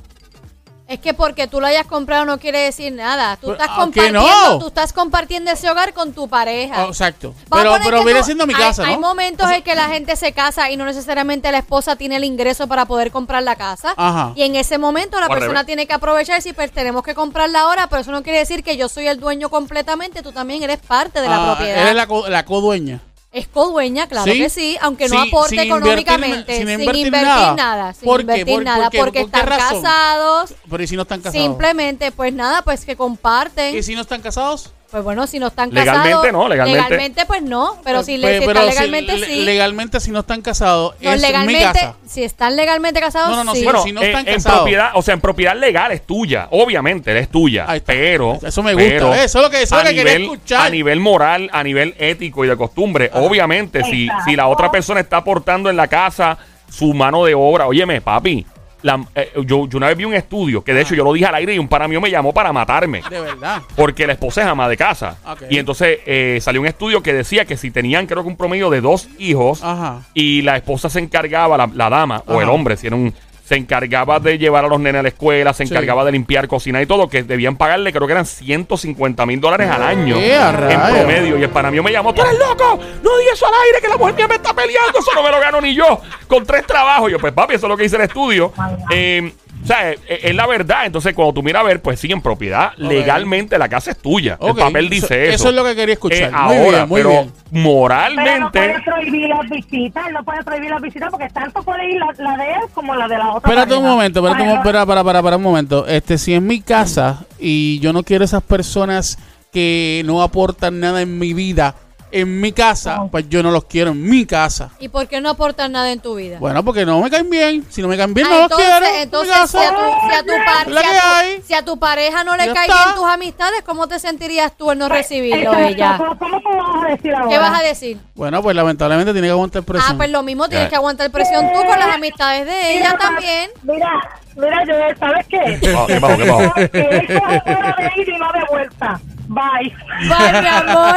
[0.89, 3.35] Es que porque tú lo hayas comprado no quiere decir nada.
[3.35, 4.57] Tú Pero, estás ¿a que compartiendo, no?
[4.59, 6.85] tú estás compartiendo ese hogar con tu pareja.
[6.85, 7.35] Oh, exacto.
[7.47, 9.01] Vamos Pero, pero viene tú- siendo mi casa, Hay ¿no?
[9.01, 12.67] momentos en que la gente se casa y no necesariamente la esposa tiene el ingreso
[12.67, 13.93] para poder comprar la casa.
[13.97, 14.33] Ajá.
[14.35, 15.65] Y en ese momento la persona revés.
[15.67, 18.63] tiene que aprovechar y decir, pues tenemos que comprarla ahora, pero eso no quiere decir
[18.63, 21.83] que yo soy el dueño completamente, tú también eres parte de la Ah, propiedad.
[21.83, 22.99] Eres la, co- la codueña.
[23.31, 24.39] Es codueña, claro Sí.
[24.39, 27.53] que sí, aunque no Sí, aporte sin económicamente, sin sin, invertir nada.
[27.55, 27.93] nada.
[27.93, 28.97] sin invertir ¿Por- nada, por qué?
[28.99, 29.83] porque ¿Por qué están razón?
[29.83, 31.45] casados, Pero ¿y si no están casados?
[31.45, 33.77] simplemente, pues nada, pues que comparten.
[33.77, 34.71] ¿Y si no están casados?
[34.91, 36.33] Pues bueno, si no están Legalmente casados.
[36.33, 36.81] no, legalmente.
[36.89, 37.77] Legalmente, pues no.
[37.83, 39.45] Pero si, le, Pues, si pero están si legalmente, le- sí.
[39.45, 41.95] Legalmente si no están casados, No, es mi legalmente, casa.
[42.07, 43.63] si están legalmente casados, No, no, no, sí.
[43.63, 44.59] Bueno, si no eh, están en casados.
[44.61, 48.89] propiedad, o sea, en propiedad legal es tuya, obviamente es tuya, pero Eso me gusta,
[48.89, 50.65] pero eso es lo que- eso es a lo que quería nivel- escuchar.
[50.65, 55.01] A nivel moral, a nivel ético y de costumbre, obviamente si, si la otra persona
[55.01, 56.35] está aportando en la casa
[56.67, 58.43] su mano de obra, óyeme, papi,
[58.81, 61.25] la- eh, yo, yo una vez vi un estudio que de hecho yo lo dije
[61.25, 63.01] al aire y un pana mío me llamó para matarme.
[63.09, 63.61] De verdad.
[63.75, 65.17] Porque la esposa es ama de casa.
[65.49, 68.69] Y entonces eh, salió un estudio que decía que si tenían, creo que un promedio
[68.69, 70.01] de dos hijos, Ajá.
[70.13, 73.13] y la esposa se encargaba, la, la dama o el hombre, si era un.
[73.49, 75.73] Se encargaba de llevar a los nenes a la escuela, se Sí.
[75.73, 79.67] encargaba de limpiar, cocinar y todo, que debían pagarle, creo que eran 150 mil dólares
[79.71, 81.35] al año ¡Eh, a en promedio.
[81.39, 83.87] Y el pana mío me llamó, tú eres loco, no di eso al aire, que
[83.87, 86.63] la mujer mía me está peleando, eso no me lo gano ni yo, con tres
[86.67, 87.09] trabajos.
[87.09, 88.53] Y yo, pues papi, eso es lo que dice el estudio.
[88.91, 90.85] Eh, o sea, es, es la verdad.
[90.85, 94.37] Entonces, cuando tú miras a ver, pues sí, en propiedad, legalmente la casa es tuya.
[94.41, 95.35] El papel dice eso.
[95.35, 96.29] eso es lo que quería escuchar.
[96.29, 97.31] Eh, Muy ahora, bien, muy pero bien.
[97.51, 98.59] Pero no moralmente.
[98.59, 102.07] puede prohibir las visitas, él no puede prohibir las visitas porque tanto puede ir la,
[102.17, 103.49] la de él como la de la otra.
[103.49, 105.87] Espérate un momento, espérate un Bueno, momento, espera, para, para, para un momento.
[105.87, 109.17] Este, si es mi casa y yo no quiero esas personas
[109.51, 111.75] que no aportan nada en mi vida,
[112.11, 114.71] en mi casa, pues yo no los quiero en mi casa.
[114.79, 116.37] ¿Y por qué no aportan nada en tu vida?
[116.39, 117.65] Bueno, porque no me caen bien.
[117.69, 118.85] Si no me caen bien, Ah, no los entonces, quiero.
[118.85, 119.59] en mi entonces casa.
[119.59, 119.75] si, a tu,
[120.09, 121.41] si, a tu par- si a tu- hay.
[121.47, 122.83] si a tu pareja no le Ya caen está.
[122.85, 125.95] bien tus amistades, ¿cómo te sentirías tú en no recibirlo exacto, ella?
[125.97, 127.29] ¿Cómo, cómo tú vas a decir ahora?
[127.29, 127.97] ¿Qué vas a decir?
[128.15, 129.91] Bueno, pues lamentablemente tiene que aguantar presión.
[129.93, 133.49] Ah, pues lo mismo tienes que aguantar presión tú con las amistades de ella también.
[133.63, 133.91] Mira,
[134.35, 135.39] mira, yo, ¿sabes qué?
[135.75, 136.53] Ah, ¿qué pasó, qué pasó?
[136.71, 138.99] Que eso es fuera de ida y no de vuelta.
[139.27, 139.75] Bye.
[140.07, 140.95] Bye, mi amor.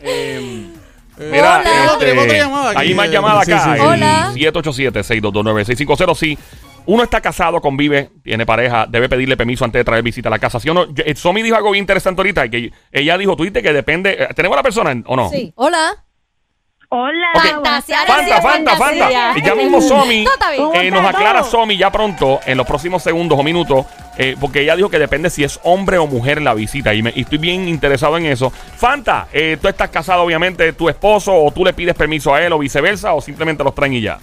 [1.18, 1.84] Mira, Hola.
[1.92, 2.78] este, Tenemos otra llamada aquí.
[2.80, 3.64] hay más llamadas Sí, acá.
[3.64, 3.76] sí, sí.
[3.76, 4.32] el Hola.
[4.34, 6.14] 787-622-9650.
[6.16, 6.38] Sí,
[6.86, 10.38] uno está casado, convive, tiene pareja, debe pedirle permiso antes de traer visita a la
[10.38, 10.58] casa.
[10.58, 10.86] ¿Sí o no?
[10.94, 14.16] Yo- eh, Somi dijo algo bien interesante ahorita, que ella dijo, tú dijiste que depende...
[14.18, 15.28] eh, ¿Tenemos la persona o no?
[15.28, 15.52] Sí.
[15.56, 16.04] Hola.
[16.92, 17.28] Hola.
[17.36, 17.42] Ok.
[17.44, 19.08] Fantasear Fanta, Fanta, fantasía.
[19.32, 19.38] Fanta.
[19.38, 20.64] Y ya mismo Somi No, está bien.
[20.64, 21.42] ¿Cómo eh, nos aclara?
[21.44, 23.86] Somi ya pronto, en los próximos segundos o minutos,
[24.18, 26.92] eh, porque ella dijo que depende si es hombre o mujer la visita.
[26.92, 28.50] Y, me- y estoy bien interesado en eso.
[28.50, 32.52] Fanta, eh, tú estás casado, obviamente, tu esposo, o tú le pides permiso a él,
[32.52, 34.18] o viceversa, o simplemente los traen y ya.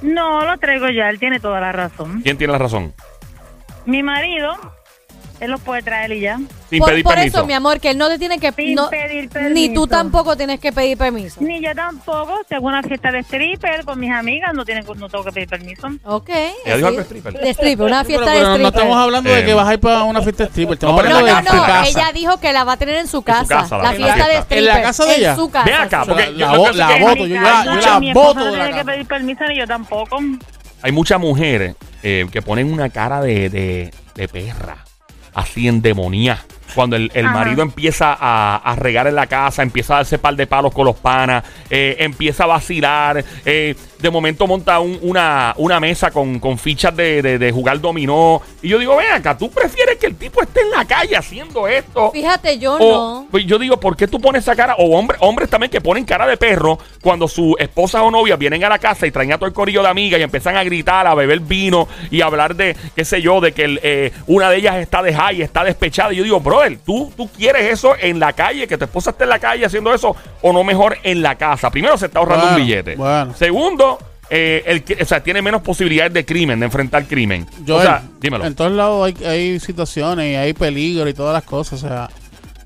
[0.00, 2.22] No, lo traigo ya, él tiene toda la razón.
[2.22, 2.94] ¿Quién tiene la razón?
[3.84, 4.56] Mi marido,
[5.40, 6.38] él lo puede traer y ya.
[6.68, 7.38] Sin por pedir por permiso.
[7.38, 8.52] eso, mi amor, que él no te tiene que...
[8.52, 9.86] Sin no- pedir Ni tú permiso.
[9.88, 11.40] tampoco tienes que pedir permiso.
[11.40, 15.24] Ni yo tampoco, tengo una fiesta de stripper con mis amigas, no, tienen, no tengo
[15.24, 15.88] que pedir permiso.
[16.04, 16.28] Ok.
[16.64, 17.32] Ella dijo algo de stripper.
[17.32, 18.62] De stripper, una fiesta pero de no, stripper.
[18.62, 20.74] no estamos hablando de Eh, que vas a ir para una fiesta de stripper.
[20.74, 21.66] Estamos hablando No, de no, no.
[21.66, 21.88] casa.
[21.88, 23.46] Ella dijo que la va a tener en su casa.
[23.48, 24.14] casa, la la fiesta.
[24.14, 24.74] fiesta de ¿En stripper.
[24.74, 25.30] la casa de ella?
[25.30, 25.64] En su casa.
[25.66, 26.78] Ve acá, porque la yo- la voto, yo
[27.40, 30.18] la- yo la voto no tiene que pedir permiso ni yo tampoco.
[30.82, 34.78] Hay muchas mujeres eh, que ponen una cara de, de, de perra,
[35.34, 36.44] así en demonía.
[36.74, 40.34] Cuando el, el marido empieza a, a regar en la casa, empieza a darse par
[40.36, 45.52] de palos con los panas, eh, empieza a vacilar, eh, de momento monta un- una,
[45.58, 48.40] una mesa con, con fichas de, de- de jugar dominó.
[48.62, 51.68] Y yo digo, ven acá, ¿tú prefieres que el tipo esté en la calle haciendo
[51.68, 52.10] esto?
[52.12, 52.78] Fíjate, yo O,
[53.22, 53.26] no.
[53.30, 54.74] pues yo digo, ¿por qué tú pones esa cara?
[54.78, 58.64] O hombre, hombres también que ponen cara de perro cuando su esposa o novia vienen
[58.64, 61.06] a la casa y traen a todo el corillo de amigas y empiezan a gritar,
[61.06, 64.48] a beber vino y a hablar de, qué sé yo, de que el, eh, una
[64.50, 66.12] de ellas está de high, está despechada.
[66.12, 68.66] Y yo digo, brother, ¿tú, ¿tú quieres eso en la calle?
[68.66, 70.14] ¿Que tu esposa esté en la calle haciendo eso?
[70.42, 71.70] ¿O no mejor en la casa?
[71.70, 72.96] Primero, se está ahorrando Bueno, un billete.
[72.96, 73.34] bueno.
[73.36, 73.98] Segundo,
[74.30, 77.46] eh, el, o sea, tiene menos posibilidades de crimen, de enfrentar crimen.
[77.64, 78.44] Yo, o sea, dímelo.
[78.46, 81.82] En todos lados hay, hay situaciones y hay peligro y todas las cosas.
[81.82, 82.08] O sea,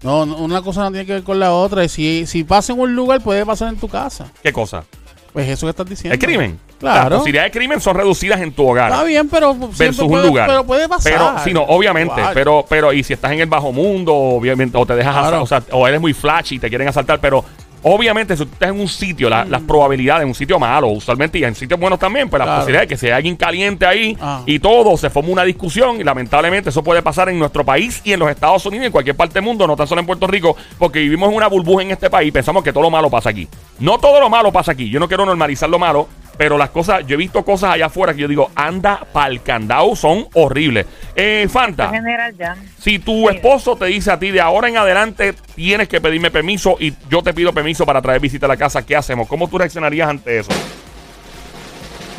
[0.03, 1.83] no, no- una cosa no tiene que ver con la otra.
[1.85, 4.27] Y si, si pasa en un lugar, puede pasar en tu casa.
[4.43, 4.85] ¿Qué cosa?
[5.33, 6.15] Pues eso que estás diciendo.
[6.15, 6.61] ¿El crimen?
[6.93, 7.11] Claro.
[7.11, 8.91] Las posibilidades de crimen son reducidas en tu hogar.
[8.91, 10.49] Está bien, pero versus un puede, lugar.
[10.49, 11.13] Pero puede pasar.
[11.13, 12.23] Pero, sí, no, obviamente.
[12.35, 15.43] Pero, pero, y si estás en el bajo mundo, obviamente, o te dejas Claro.
[15.43, 17.45] o sea, o eres muy flashy y te quieren asaltar, pero
[17.87, 21.39] obviamente si tú estás en un sitio, la- las probabilidades, en un sitio malo, usualmente,
[21.39, 24.41] y en sitios buenos también, pues la posibilidad de que sea alguien caliente ahí Ah.
[24.47, 28.13] y todo, se forma una discusión, y lamentablemente eso puede pasar en nuestro país y
[28.15, 30.27] en los Estados Unidos y en cualquier parte del mundo, no tan solo en Puerto
[30.27, 33.11] Rico, porque vivimos en una burbuja en este país y pensamos que todo lo malo
[33.11, 33.47] pasa aquí.
[33.79, 34.89] No todo lo malo pasa aquí.
[34.89, 38.15] Yo no quiero normalizar lo malo, pero las cosas, yo he visto cosas allá afuera
[38.15, 40.87] que yo digo, anda pa'l candado, son horribles.
[41.15, 41.87] Eh, Fanta.
[41.87, 42.57] En general ya.
[42.79, 46.77] Si tu esposo te dice a ti de ahora en adelante tienes que pedirme permiso
[46.79, 49.29] y yo te pido permiso para traer visita a la casa, ¿qué hacemos?
[49.29, 50.53] ¿Cómo tú reaccionarías ante eso?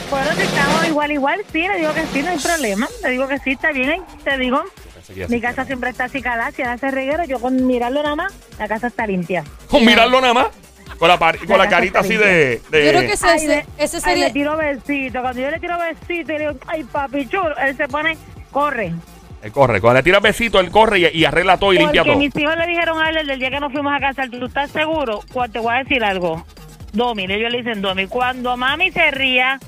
[0.09, 2.87] Bueno, si estamos igual, igual, sí, le digo que sí, no hay problema.
[3.03, 4.63] Le digo que sí, está bien, te digo.
[5.29, 8.67] Mi casa siempre está así calada, si hace reguero, yo con mirarlo nada más, la
[8.67, 9.43] casa está limpia.
[9.69, 10.47] Con mirarlo nada más,
[10.97, 12.61] con la, par- con la carita así de...
[12.69, 14.27] de- Yo creo que ese, Ay, ese, le- ese ay, sería...
[14.27, 15.21] le tiro besito.
[15.21, 18.17] Cuando yo le tiro besito y le digo, ay, papi chulo, él se pone,
[18.51, 18.93] corre.
[19.41, 22.11] Él corre, cuando le tiras besito, él corre y, y arregla todo y limpia Porque
[22.13, 22.19] todo.
[22.19, 24.71] mis hijos le dijeron a él el día que nos fuimos a casar, ¿tú estás
[24.71, 25.19] seguro?
[25.31, 26.43] Cu- Te voy a decir algo.
[26.93, 28.07] Domi, ellos le dicen Domi.
[28.07, 29.59] Cuando mami se ría,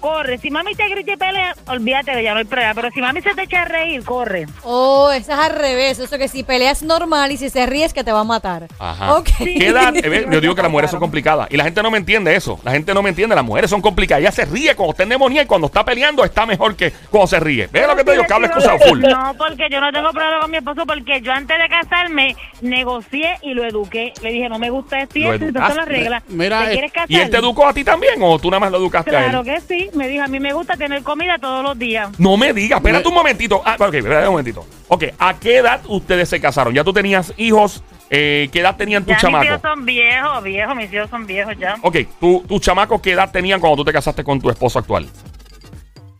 [0.00, 0.38] corre.
[0.38, 2.74] Si mami te grita y pelea, olvídate de ella, no hay problema.
[2.74, 4.46] Pero si mami se te echa a reír, corre.
[4.62, 5.98] Oh, eso es al revés.
[5.98, 8.66] Eso que si peleas normal y si se ríes que te va a matar.
[8.78, 9.14] Ajá.
[9.16, 9.28] Ok.
[9.38, 9.92] ¿Qué edad?
[10.06, 11.48] Eh, Yo digo que las mujeres son complicadas.
[11.50, 12.60] Y la gente no me entiende eso.
[12.64, 13.34] La gente no me entiende.
[13.34, 14.20] Las mujeres son complicadas.
[14.20, 17.26] Ella se ríe cuando está en demonía y cuando está peleando está mejor que cuando
[17.26, 17.68] se ríe.
[17.72, 18.24] ¿Ves lo que te digo?
[18.24, 19.00] Que habla excusado full.
[19.00, 23.36] No, porque yo no tengo problema con mi esposo, porque yo antes de casarme negocié
[23.42, 24.12] y lo eduqué.
[24.22, 25.92] Le dije, no me gusta esto y esto, estas son las educaste.
[26.02, 26.22] reglas.
[26.28, 27.10] Mira, ¿Te quieres casar?
[27.10, 29.40] ¿Y él te educó a ti también o tú nada más lo educaste a Claro
[29.40, 29.44] él?
[29.46, 29.85] que sí.
[29.94, 32.10] Me dijo, a mí me gusta tener comida todos los días.
[32.18, 33.62] No me digas, espérate un momentito.
[33.64, 34.66] Ah, ok, espérate un momentito.
[34.88, 36.74] Ok, ¿a qué edad ustedes se casaron?
[36.74, 37.82] ¿Ya tú tenías hijos?
[38.10, 39.70] Eh, ¿Qué edad tenían tus Ya mis hijos chamacos?
[39.70, 41.76] son viejos, viejos, mis hijos son viejos ya.
[41.82, 45.08] Ok, tu- tus chamacos, ¿qué edad tenían cuando tú te casaste con tu esposo actual?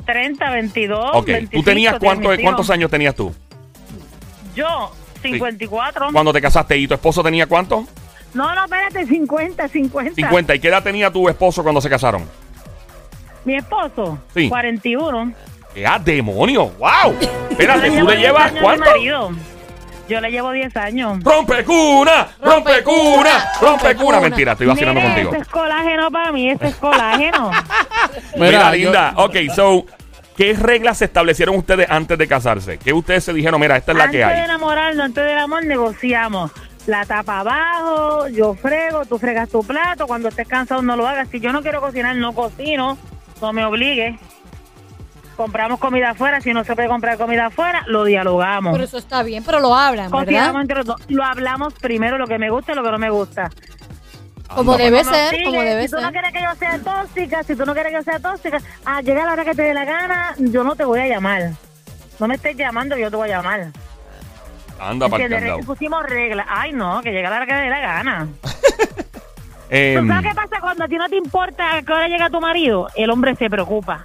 [0.05, 1.57] 30, 22, Ok, 25.
[1.57, 3.33] ¿tú tenías cuánto, cuántos años tenías tú?
[4.55, 6.09] Yo, 54.
[6.13, 7.87] Cuando te casaste y tu esposo tenía cuánto?
[8.35, 10.15] No, no, espérate, 50, 50.
[10.15, 10.55] 50.
[10.55, 12.29] ¿Y qué edad tenía tu esposo cuando se casaron?
[13.47, 14.49] Mi esposo, Sí.
[14.51, 15.33] 41.
[15.73, 16.67] ¡Qué ah, demonio!
[16.79, 17.17] ¡Wow!
[17.51, 18.91] Espérate, ¿tú le 10 llevas años cuánto?
[18.91, 19.31] marido.
[20.09, 21.19] Yo le llevo 10 años.
[21.25, 22.29] ¡Rompe cuna!
[22.41, 23.51] ¡Rompe cuna!
[23.61, 24.21] ¡Rompe cuna!
[24.21, 25.31] Mentira, estoy vacilando contigo.
[25.33, 27.51] Ese es colágeno para mí, ese es colágeno.
[28.37, 29.13] Mira, Mira, yo- linda.
[29.17, 29.85] Ok, so,
[30.37, 32.79] ¿qué reglas se establecieron ustedes antes de casarse?
[32.79, 33.61] ¿Qué ustedes se dijeron?
[33.61, 34.45] Mira, esta es la antes que de hay.
[34.45, 36.53] enamorarnos, antes del amor, negociamos.
[36.87, 40.07] La tapa abajo, yo frego, tú fregas tu plato.
[40.07, 41.29] Cuando estés cansado, no lo hagas.
[41.31, 42.97] Si yo no quiero cocinar, no cocino.
[43.41, 44.19] No me obligues.
[45.37, 46.41] Compramos comida afuera.
[46.41, 48.73] Si no se puede comprar comida afuera, lo dialogamos.
[48.73, 50.55] Pero eso está bien, pero lo hablan, ¿verdad?
[50.61, 50.97] entre los dos.
[51.09, 53.51] Lo hablamos primero, lo que me gusta y lo que no me gusta.
[54.55, 55.45] Como debe No ser, sigue.
[55.45, 56.13] como debe si tú no ser.
[56.13, 59.27] quieres que yo sea tóxica, si tú no quieres que yo sea tóxica, a llega
[59.27, 61.51] la hora que te dé la gana, yo no te voy a llamar.
[62.19, 63.67] No me estés llamando, yo te voy a llamar.
[64.81, 65.65] Anda para el.
[65.67, 66.47] Pusimos reglas.
[66.49, 68.29] Ay, no, que llega la hora que te dé la gana.
[69.71, 72.31] Em, ¿Tú sabes qué pasa cuando a ti no te importa a qué hora llega
[72.31, 72.89] tu marido?
[72.95, 74.05] El hombre se preocupa.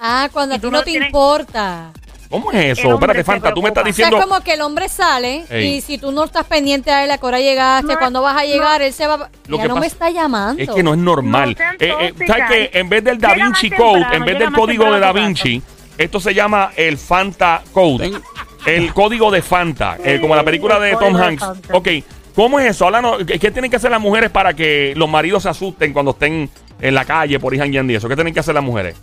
[0.00, 1.92] Ah, cuando a ti no no te tienes- importa.
[2.30, 2.88] ¿Cómo es el eso?
[2.88, 3.90] hombre Espérate, se Fanta, tú me estás preocupa.
[3.90, 4.16] O sea, diciendo.
[4.18, 5.74] es como que el hombre sale Ey.
[5.76, 8.36] y si tú no estás pendiente a él, a qué hora llegaste, No, cuándo vas
[8.36, 9.30] a llegar, él se va...
[9.46, 10.60] Lo ya que no me pasa- está llamando.
[10.60, 11.50] Es que no es normal.
[11.50, 12.36] No sean Eh, eh, tóxicas.
[12.38, 14.50] ¿Sabes que En vez del Da Llega más Vinci temprano, Code, en vez llega del
[14.50, 15.62] más código de temprano Da a tu Vinci,
[15.98, 18.10] esto se llama el Fanta Code.
[18.10, 18.22] Ten-
[18.66, 21.44] El código de Fanta, eh, como la película de el Tom código de Hanks.
[21.44, 21.76] Fanta.
[21.76, 21.88] Ok,
[22.34, 22.86] ¿cómo es eso?
[22.86, 26.48] Háblanos, ¿qué, tienen que hacer las mujeres para que los maridos se asusten cuando estén
[26.80, 28.08] en la calle por jangueando y eso?
[28.08, 28.96] ¿Qué tienen que hacer las mujeres?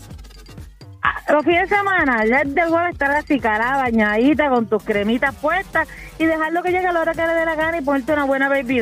[1.30, 5.88] Los fines de semana, ya del jueves estar cara, bañadita, con tus cremitas puestas
[6.20, 8.26] y dejarlo que llegue a la hora que le dé la gana y ponerte una
[8.26, 8.82] buena baby.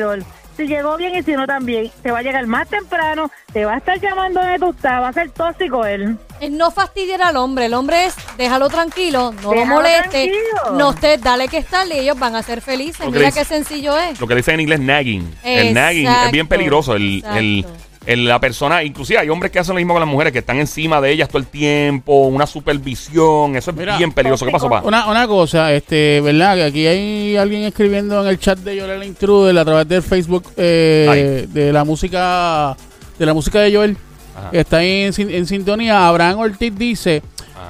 [0.60, 3.72] Si llegó bien y si no también, te va a llegar más temprano, te va
[3.74, 6.18] a estar llamando tú estás, va a ser tóxico él.
[6.38, 7.64] Es no fastidiar al hombre.
[7.64, 10.76] El hombre es déjalo tranquilo, no lo moleste, tranquilo.
[10.76, 13.00] no estés, dale que estarle y ellos van a ser felices.
[13.06, 14.20] Lo que Mira dice- qué sencillo es.
[14.20, 15.34] Lo que dicen en inglés nagging.
[15.42, 16.94] El nagging es bien Exacto, peligroso.
[16.94, 17.38] El, el- exacto.
[17.38, 20.58] el- la persona, inclusive hay hombres que hacen lo mismo con las mujeres, que están
[20.58, 23.56] encima de ellas todo el tiempo, una supervisión.
[23.56, 24.46] Eso es Mira, bien peligroso.
[24.46, 24.80] ¿Qué pasó, pa?
[24.82, 26.56] Una, una cosa, este, ¿verdad?
[26.56, 30.44] Que aquí hay alguien escribiendo en el chat de Joel Intruder a través del Facebook
[30.56, 32.76] eh, de la música
[33.18, 33.96] de la música de Joel.
[34.34, 34.48] Ajá.
[34.52, 36.08] Está ahí en, en sintonía.
[36.08, 37.22] Abraham Ortiz dice: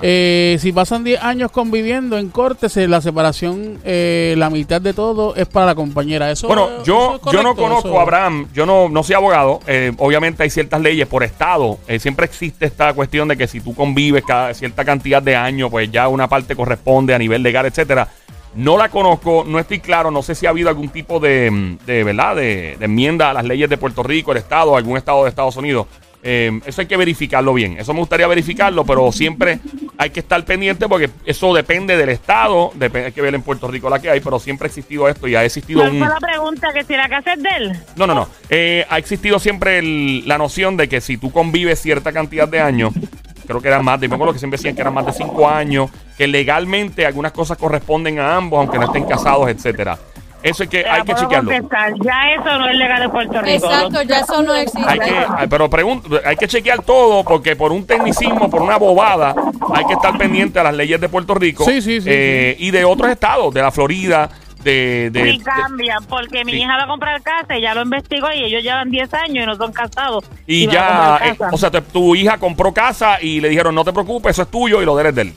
[0.02, 5.34] eh, Si pasan 10 años conviviendo en cortes, la separación, eh, la mitad de todo
[5.36, 6.30] es para la compañera.
[6.30, 9.60] Eso Bueno, eso yo, yo no conozco eso- a Abraham, yo no, no soy abogado.
[9.66, 11.78] eh, obviamente hay ciertas leyes por estado.
[11.88, 15.70] eh, siempre existe esta cuestión de que si tú convives cada cierta cantidad de años,
[15.70, 18.08] pues ya una parte corresponde a nivel legal, etcétera.
[18.54, 22.02] No la conozco, no estoy claro, no sé si ha habido algún tipo de, de
[22.02, 22.34] ¿verdad?
[22.34, 25.56] De, de enmienda a las leyes de Puerto Rico, el estado, algún estado de Estados
[25.56, 25.86] Unidos.
[26.22, 27.78] Eh, eso hay que verificarlo bien.
[27.78, 29.59] Eso me gustaría verificarlo, pero siempre
[29.96, 32.72] hay que estar pendiente porque eso depende del estado.
[32.78, 35.26] Dep- hay que ver en Puerto Rico la que hay, pero siempre ha existido esto
[35.28, 35.98] y ha existido ¿Cuál un.
[36.00, 36.72] fue la pregunta?
[36.74, 37.72] Que si la casa es de él.
[37.96, 38.28] No, no, no.
[38.50, 42.61] Eh, ha existido siempre el- la noción de que si tú convives cierta cantidad de
[42.61, 42.92] años,
[43.46, 45.48] creo que eran más, de me acuerdo que siempre decían que eran más de cinco
[45.48, 49.98] años, que legalmente algunas cosas corresponden a ambos, aunque no estén casados, etcétera.
[50.42, 51.50] Eso hay que, hay que chequearlo.
[51.50, 51.92] contestar.
[52.03, 53.66] Ya eso no es legal en Puerto Rico.
[53.70, 54.88] Exacto, ya eso no existe.
[54.90, 58.76] Hay que, ay, pero pregunto, hay que chequear todo porque por un tecnicismo, por una
[58.79, 59.35] bobada,
[59.74, 62.70] hay que estar pendiente a las leyes de Puerto Rico Sí, sí, sí, eh, y
[62.70, 64.31] de otros estados, de la Florida,
[64.64, 66.59] de, de- de- cambian, porque mi Sí.
[66.59, 69.46] hija va a comprar casa y ya lo investigó y ellos llevan 10 años y
[69.46, 70.24] no son casados.
[70.46, 73.92] y ya, eh, o sea, te- tu hija compró casa y le dijeron no te
[73.92, 75.35] preocupes, eso es tuyo y lo de él es de él.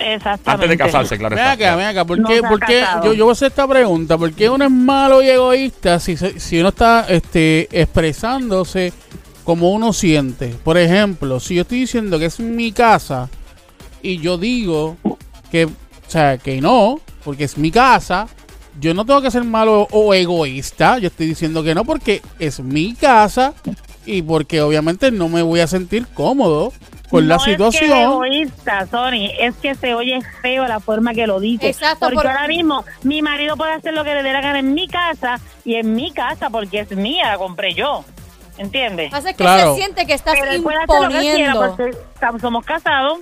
[0.00, 0.50] Exactamente.
[0.50, 1.36] Antes de casarse, claro.
[1.36, 3.68] Ven acá, ven acá, ¿por No qué, por qué- yo, yo voy a hacer esta
[3.68, 8.92] pregunta, ¿por qué uno es malo y egoísta si, se- si uno está este, expresándose
[9.44, 10.48] como uno siente?
[10.64, 13.28] Por ejemplo, si yo estoy diciendo que es mi casa
[14.02, 14.96] y yo digo
[15.50, 15.70] que, o
[16.08, 18.26] sea, que no, porque es mi casa,
[18.80, 22.60] yo no tengo que ser malo o egoísta, yo estoy diciendo que no porque es
[22.60, 23.52] mi casa
[24.06, 26.72] y porque obviamente no me voy a sentir cómodo
[27.10, 27.90] con la no Es que situación.
[27.92, 31.68] es egoísta, Sony, es que se oye feo la forma que lo dice.
[31.68, 34.60] Exacto, Porque por- ahora mismo mi marido puede hacer lo que le dé la gana
[34.60, 38.04] en mi casa y en mi casa porque es mía, la compré yo.
[38.58, 39.10] ¿Entiendes?
[39.10, 39.74] Pasa es que Claro.
[39.74, 41.60] se siente que estás Pero lo que quiera imponiendo.
[41.76, 43.18] porque estamos, somos casados.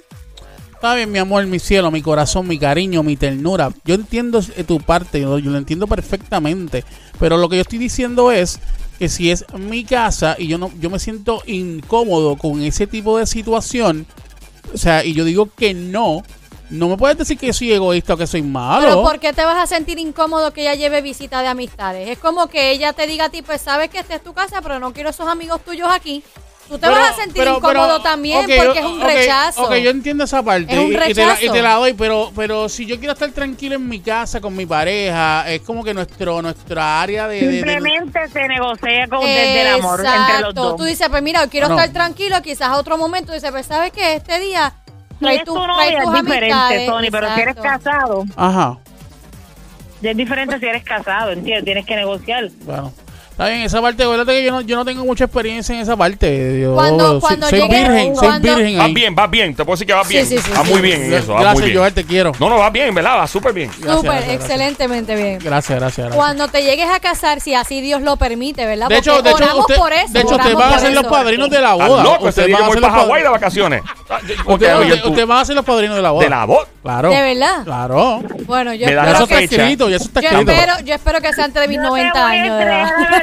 [0.75, 3.71] Está bien, mi amor, mi cielo, mi corazón, mi cariño, mi ternura.
[3.85, 6.85] Yo entiendo eh, tu parte, yo, yo lo entiendo perfectamente.
[7.19, 8.61] Pero lo que yo estoy diciendo es
[8.99, 13.19] que si es mi casa y yo no, yo me siento incómodo con ese tipo
[13.19, 14.07] de situación,
[14.75, 16.23] o sea, y yo digo que no,
[16.71, 18.87] no me puedes decir que soy egoísta o que soy malo.
[18.87, 22.09] Pero ¿por qué te vas a sentir incómodo que ella lleve visita de amistades?
[22.09, 24.61] Es como que ella te diga a ti, pues sabes que esta es tu casa,
[24.63, 26.23] pero no quiero esos amigos tuyos aquí.
[26.69, 29.63] Tú te Pero- vas a sentir pero- incómodo pero, también porque es un rechazo.
[29.63, 30.71] Ok, yo entiendo esa parte.
[30.71, 31.53] Es un y- y, te la, y rechazo.
[31.53, 34.67] te la doy, pero, pero si yo quiero estar tranquilo en mi casa con mi
[34.67, 37.41] pareja, es como que nuestro nuestra área de...
[37.41, 40.77] de- de- Simplemente se negocia con, desde el amor entre los dos.
[40.77, 41.83] Tú dices, pues mira, quiero Bueno.
[41.83, 44.75] estar tranquilo, quizás a otro momento dices, pues sabes que este día
[45.19, 46.87] Si trae es tu- novia es diferente, amistades.
[46.87, 48.77] Sony, pero si eres casado, Ajá.
[50.03, 51.65] ya es diferente si eres casado, ¿entiendes?
[51.65, 52.49] Tienes que negociar.
[52.65, 52.93] Bueno,
[53.39, 55.97] está bien, esa parte, acuérdate que yo no, yo no tengo mucha experiencia en esa
[55.97, 56.61] parte.
[56.61, 58.95] Yo Cuando- soy- cuando soy, virgen, soy cuando- virgen Vas ahí.
[58.95, 59.55] bien, vas bien.
[59.55, 60.27] Te puedo decir que vas bien.
[60.27, 60.73] sí, sí, vas sí.
[60.73, 61.29] muy bien en eso.
[61.33, 61.79] vas muy Gracias, bien.
[61.79, 62.33] Joel, te quiero.
[62.41, 63.17] No, no, vas bien, ¿verdad?
[63.17, 63.69] Vas súper bien.
[63.71, 64.51] Gracias, Súper, gracias, gracias.
[64.51, 65.39] excelentemente bien.
[65.39, 66.17] Gracias, gracias, gracias.
[66.17, 68.89] Cuando te llegues a casar, si así Dios lo permite, ¿verdad?
[68.89, 70.13] De hecho, Porque de hecho, usted, por eso.
[70.13, 72.19] de hecho ustedes oramos van a ser los padrinos de la boda.
[72.21, 73.33] Ustedes día van yo a ser para los Hawái de padrinos.
[73.33, 73.83] vacaciones.
[74.11, 76.25] Ah, Usted, usted, usted va a ser los padrinos de la boda.
[76.25, 76.67] de la voz.
[76.83, 77.11] Claro.
[77.11, 77.65] ¿De verdad?
[77.65, 78.23] Claro.
[78.47, 80.51] Bueno, yo Ya la eso espero está que, escrito, eso está yo escrito.
[80.53, 82.65] espero, yo espero que sea entre mis Yo te 90 voy a años de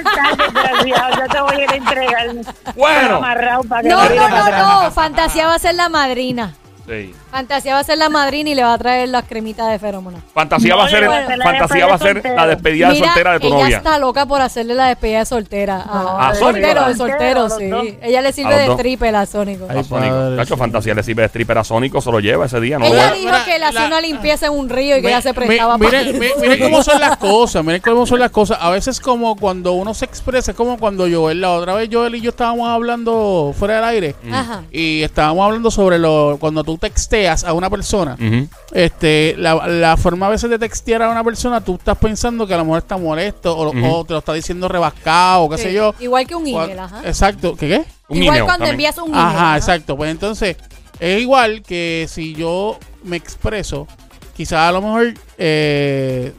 [0.06, 2.28] desgraciado, Yo te voy a ir a entregar.
[2.76, 3.18] Bueno.
[3.18, 4.91] Amarrado para que No, no, no, no.
[4.91, 6.54] Fantasía va a ser la madrina.
[6.88, 7.15] Sí.
[7.36, 10.21] Fantasía va a ser la madrina y le va a traer las cremitas de feromonas.
[10.34, 11.06] Fantasía No, va a ser,
[11.43, 13.78] fantasía va a ser despedida la despedida de soltera de tu ella novia.
[13.78, 15.76] está loca por hacerle la despedida de soltera.
[15.86, 16.65] A, ¿A a Sónico?
[16.65, 17.67] soltero, de Soltero, sí.
[17.67, 17.86] dos.
[18.02, 19.65] Ella le sirve de stripper a Sónico.
[19.69, 22.80] A Cacho, fantasía le sirve de stripper a Sónico, se lo lleva ese día.
[22.80, 25.08] No Ella lo- dijo que le hacía la- una limpieza en un río y que
[25.10, 28.32] ella se prestaba para miren, mi- miren cómo son las cosas, miren cómo son las
[28.32, 28.60] cosas.
[28.62, 32.15] A veces como cuando uno se expresa, es como cuando Joel, la otra vez Joel
[32.15, 34.63] y yo estábamos hablando fuera del aire Ajá.
[34.71, 38.18] y estábamos hablando sobre lo cuando tú texteas a una persona.
[38.72, 42.54] Este, la, la forma a veces de textear a una persona, tú estás pensando que
[42.54, 45.74] a lo mejor está molesto o, o te lo está diciendo rebascado, qué Sí, sé
[45.74, 45.94] yo.
[46.00, 47.02] Igual que un email, ajá.
[47.06, 47.86] Exacto, ¿qué qué?
[48.08, 48.74] Un Igual email cuando también.
[48.74, 49.26] envías un email.
[49.26, 49.96] Ajá, exacto.
[49.98, 50.58] Pues entonces,
[51.00, 53.88] es igual que si yo me expreso,
[54.36, 56.32] quizás a lo mejor eh,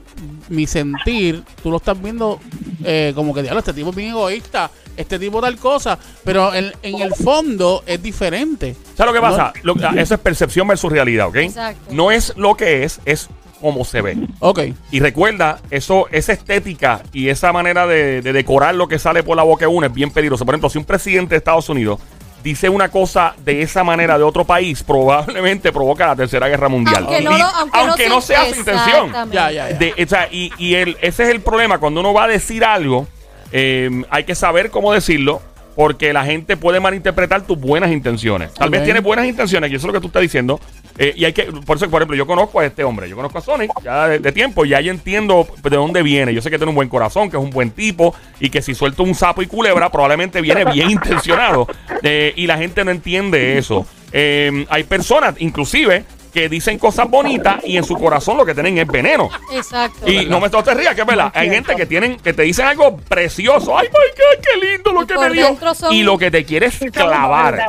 [0.49, 2.39] mi sentir, tú lo estás viendo
[2.85, 6.73] eh, como que, diablo, este tipo es bien egoísta, este tipo tal cosa, pero en,
[6.83, 8.75] en el fondo es diferente.
[8.97, 9.53] ¿Sabes lo que pasa?
[9.63, 11.37] Lo- ah, eso es percepción versus realidad, ¿ok?
[11.37, 11.93] Exacto.
[11.95, 13.29] No es lo que es, es
[13.61, 14.17] cómo se ve.
[14.41, 14.61] Ok.
[14.91, 19.37] Y recuerda, eso, esa estética y esa manera de, de decorar lo que sale por
[19.37, 20.45] la boca de uno es bien peligroso.
[20.47, 21.99] Por ejemplo, si un presidente de Estados Unidos
[22.47, 27.05] dice una cosa de esa manera de otro país, probablemente provoca la tercera guerra mundial.
[27.05, 29.13] Aunque no Y- lo- aunque no sea se- su intención.
[29.33, 29.77] Ya, ya, ya.
[29.77, 31.79] De- o sea, y y el, ese es el problema.
[31.79, 33.09] Cuando uno va a decir algo,
[33.51, 35.43] eh, hay que saber cómo decirlo.
[35.77, 38.53] Porque la gente puede malinterpretar tus buenas intenciones.
[38.55, 40.59] Tal vez tienes buenas intenciones, y eso es lo que tú estás diciendo.
[40.99, 43.37] eh, y hay que, por eso, por ejemplo, yo conozco a este hombre, yo conozco
[43.37, 46.33] a Sonic ya de, de tiempo, y ya yo entiendo de dónde viene.
[46.33, 48.75] Yo sé que tiene un buen corazón, que es un buen tipo, y que si
[48.75, 51.69] suelta un sapo y culebra, probablemente viene bien intencionado.
[52.03, 53.87] Eh, y la gente no entiende eso.
[54.13, 56.05] Eh, hay personas, inclusive,
[56.37, 59.31] que dicen cosas bonitas y en su corazón lo que tienen es veneno.
[59.55, 60.07] Exacto.
[60.07, 61.33] Y no me no te rías, que es verdad.
[61.35, 63.77] Hay gente que tienen, que te dicen algo precioso.
[63.79, 65.57] Ay, my God, qué lindo lo Y que me dio.
[65.75, 67.69] son- Y lo que te quieres son clavar.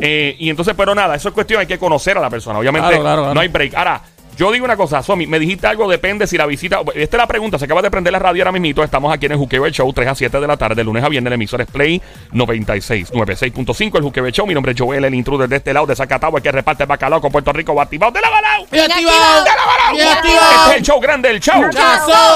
[0.00, 2.58] Eh, y entonces, pero nada, eso es cuestión, hay que conocer a la persona.
[2.58, 3.34] Obviamente, Claro, claro, claro.
[3.34, 3.74] no hay break.
[3.76, 4.02] Ahora,
[4.38, 6.80] yo digo una cosa, Somi, me dijiste algo, depende si la visita.
[6.94, 8.84] Esta es la pregunta, se acaba de prender la radio ahora mismito.
[8.84, 11.08] Estamos aquí en el Juqueo Show, 3 a 7 de la tarde, de lunes a
[11.08, 11.28] viernes.
[11.28, 13.96] El emisor es Play 96, 96.5.
[13.96, 14.46] El Juqueo Show.
[14.46, 16.86] Mi nombre es Joel, el intruder de este lado, de Zacatau, el que reparte el
[16.86, 18.62] bacalao con Puerto Rico, activado de la balao.
[18.62, 19.42] Activado.
[19.42, 20.14] ¡De la balao!
[20.14, 20.28] Este
[20.70, 21.60] es el show grande, el show.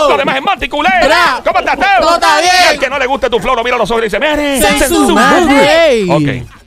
[0.08, 0.90] Lo demás es Monticulé.
[1.04, 1.40] Bra.
[1.44, 2.00] ¿Cómo estás, Teo?
[2.00, 2.52] Todo bien.
[2.64, 4.18] Y al que no le guste tu flow, lo mira a los ojos y le
[4.18, 4.60] dice, ¡Mire!
[4.60, 6.04] ¡Sen su su madre!
[6.10, 6.61] Ok.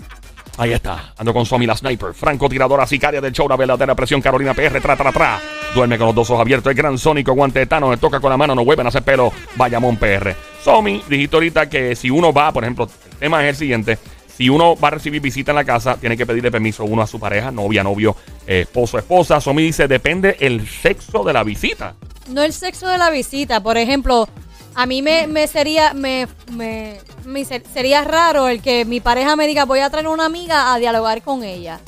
[0.57, 1.13] Ahí está.
[1.17, 2.13] Ando con Somi la sniper.
[2.13, 3.47] Franco tiradora sicaria del show.
[3.47, 4.21] La verdadera presión.
[4.21, 4.79] Carolina PR.
[4.81, 5.41] Tra, tra, tra.
[5.73, 6.69] Duerme con los dos ojos abiertos.
[6.69, 7.33] El gran sónico.
[7.33, 8.55] Guante de toca con la mano.
[8.55, 9.31] No vuelven a hacer pelo.
[9.55, 10.33] Bayamón PR.
[10.63, 13.99] Somi, dijiste ahorita que si uno va, por ejemplo, el tema es el siguiente.
[14.35, 17.07] Si uno va a recibir visita en la casa, tiene que pedirle permiso uno a
[17.07, 18.15] su pareja, novia, novio,
[18.47, 19.39] eh, esposo, esposa.
[19.39, 21.95] Somi dice, depende el sexo de la visita.
[22.29, 23.61] No el sexo de la visita.
[23.61, 24.27] Por ejemplo,
[24.75, 29.35] a mí me, me sería me, me- me ser- sería raro el que mi pareja
[29.35, 31.79] me diga voy a traer una amiga a dialogar con ella.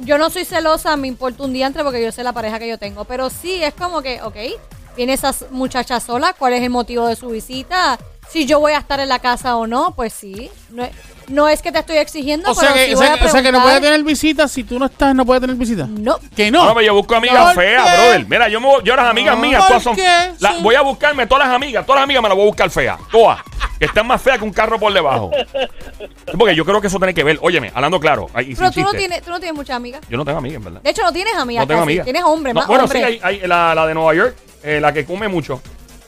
[0.00, 2.78] Yo no soy celosa, me importa un diantre porque yo sé la pareja que yo
[2.78, 3.04] tengo.
[3.04, 4.36] Pero sí, es como que, ok,
[4.96, 7.98] viene esa muchacha sola, ¿cuál es el motivo de su visita?
[8.28, 10.50] Si yo voy a estar en la casa o no, pues sí.
[10.70, 10.90] No, es-
[11.28, 13.18] no es que te estoy exigiendo, O sea, pero que, sí o voy sea a
[13.18, 13.80] que- o sea que no preguntar.
[13.80, 14.52] puede tener visitas.
[14.52, 15.88] Si tú no estás, no puede tener visitas.
[15.88, 16.18] No.
[16.36, 16.74] Que No, no.
[16.74, 17.96] pero yo busco amigas ¿Por feas, qué?
[17.96, 18.26] brother.
[18.28, 19.96] Mira, yo, me, voy- yo las amigas No, mías, ¿por todas son.
[19.96, 20.32] qué?
[20.38, 20.58] la- Sí.
[20.62, 22.98] Voy a buscarme todas las amigas, todas las amigas me las voy a buscar feas.
[23.10, 23.40] Todas.
[23.78, 25.30] Que están más feas que un carro por debajo.
[26.38, 27.38] Porque yo creo que eso tiene que ver.
[27.42, 28.28] Óyeme, hablando claro.
[28.34, 30.00] ahí, Pero tú no, tienes, tú no tienes muchas amigas.
[30.08, 30.80] Yo no tengo amigas, en verdad.
[30.82, 31.62] De hecho, no tienes amigas.
[31.62, 31.90] No tengo casi.
[31.90, 32.04] amigas.
[32.04, 33.02] Tienes hombres, No, más Bueno, hombres.
[33.02, 35.60] sí, hay, hay la, la de Nueva York, eh, la que come mucho.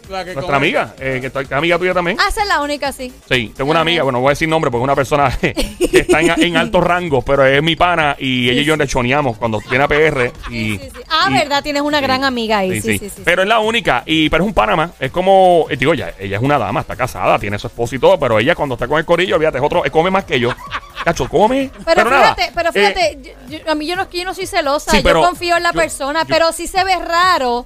[0.08, 2.16] La que Nuestra come- amiga, eh, que, que es amiga tuya también.
[2.20, 3.12] Ah, esa es la única, sí.
[3.28, 5.98] Sí, tengo una amiga, bueno, no voy a decir nombre porque es una persona que
[5.98, 9.60] está en, en altos rangos, pero es mi pana y ella y yo lechoneamos cuando
[9.60, 10.32] tiene APR.
[10.50, 11.00] Y, Sí, sí, sí.
[11.08, 12.80] Ah, y- verdad, tienes una gran amiga ahí.
[12.80, 13.22] Sí, sí, sí.
[13.24, 14.90] Pero es la única, y pero es un Panamá.
[15.00, 17.98] Es como, eh, digo, ella, ella es una dama, está casada, tiene su esposo y
[17.98, 20.38] todo, pero ella cuando está con el corillo, olvídate, es otro, eh, come más que
[20.40, 20.50] yo.
[21.04, 21.70] Cacho, come.
[21.84, 24.46] Pero, nada, fíjate, pero eh, fíjate, yo- yo- a mí yo no yo no soy
[24.46, 27.64] celosa, Sí, pero yo confío en la yo- persona, yo- pero sí se ve raro,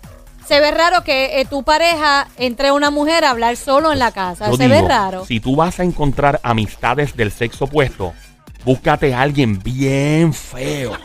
[0.50, 4.10] se ve raro que eh, tu pareja entre una mujer a hablar solo en la
[4.10, 5.24] casa, yo se ve raro.
[5.24, 8.14] Si tú vas a encontrar amistades del sexo opuesto,
[8.64, 10.96] búscate a alguien bien feo.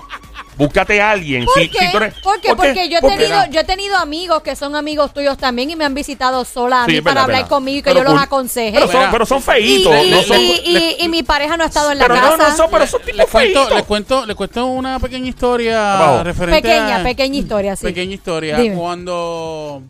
[0.58, 1.46] Búscate a alguien.
[1.46, 1.80] ¿Por si, qué?
[1.80, 2.56] si tú eres- ¿Por qué?
[2.56, 2.68] ¿por qué?
[2.74, 5.76] Porque yo he Porque- tenido, yo he tenido amigos que son amigos tuyos también y
[5.76, 7.50] me han visitado sola a Sí, mí es para verdad, hablar verdad.
[7.50, 8.72] conmigo y que Pero yo los aconseje.
[8.80, 10.06] Pero son, pero son y, feitos.
[10.06, 12.22] y- no son- y- y- y mi pareja no ha estado en la pero no,
[12.38, 12.50] casa.
[12.50, 13.76] no son, pero son tipos Les cuento, feitos.
[13.76, 16.24] les cuento, les cuento una pequeña historia Abajo.
[16.24, 17.84] referente Pequeña, a- pequeña historia, sí.
[17.86, 18.58] pequeña historia.
[18.58, 18.76] Dime.
[18.76, 19.82] Cuando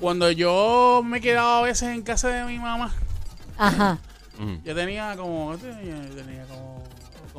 [0.00, 2.92] cuando yo me quedaba a veces en casa de mi mamá,
[3.58, 3.98] Ajá.
[4.64, 6.69] Yo tenía como yo tenía como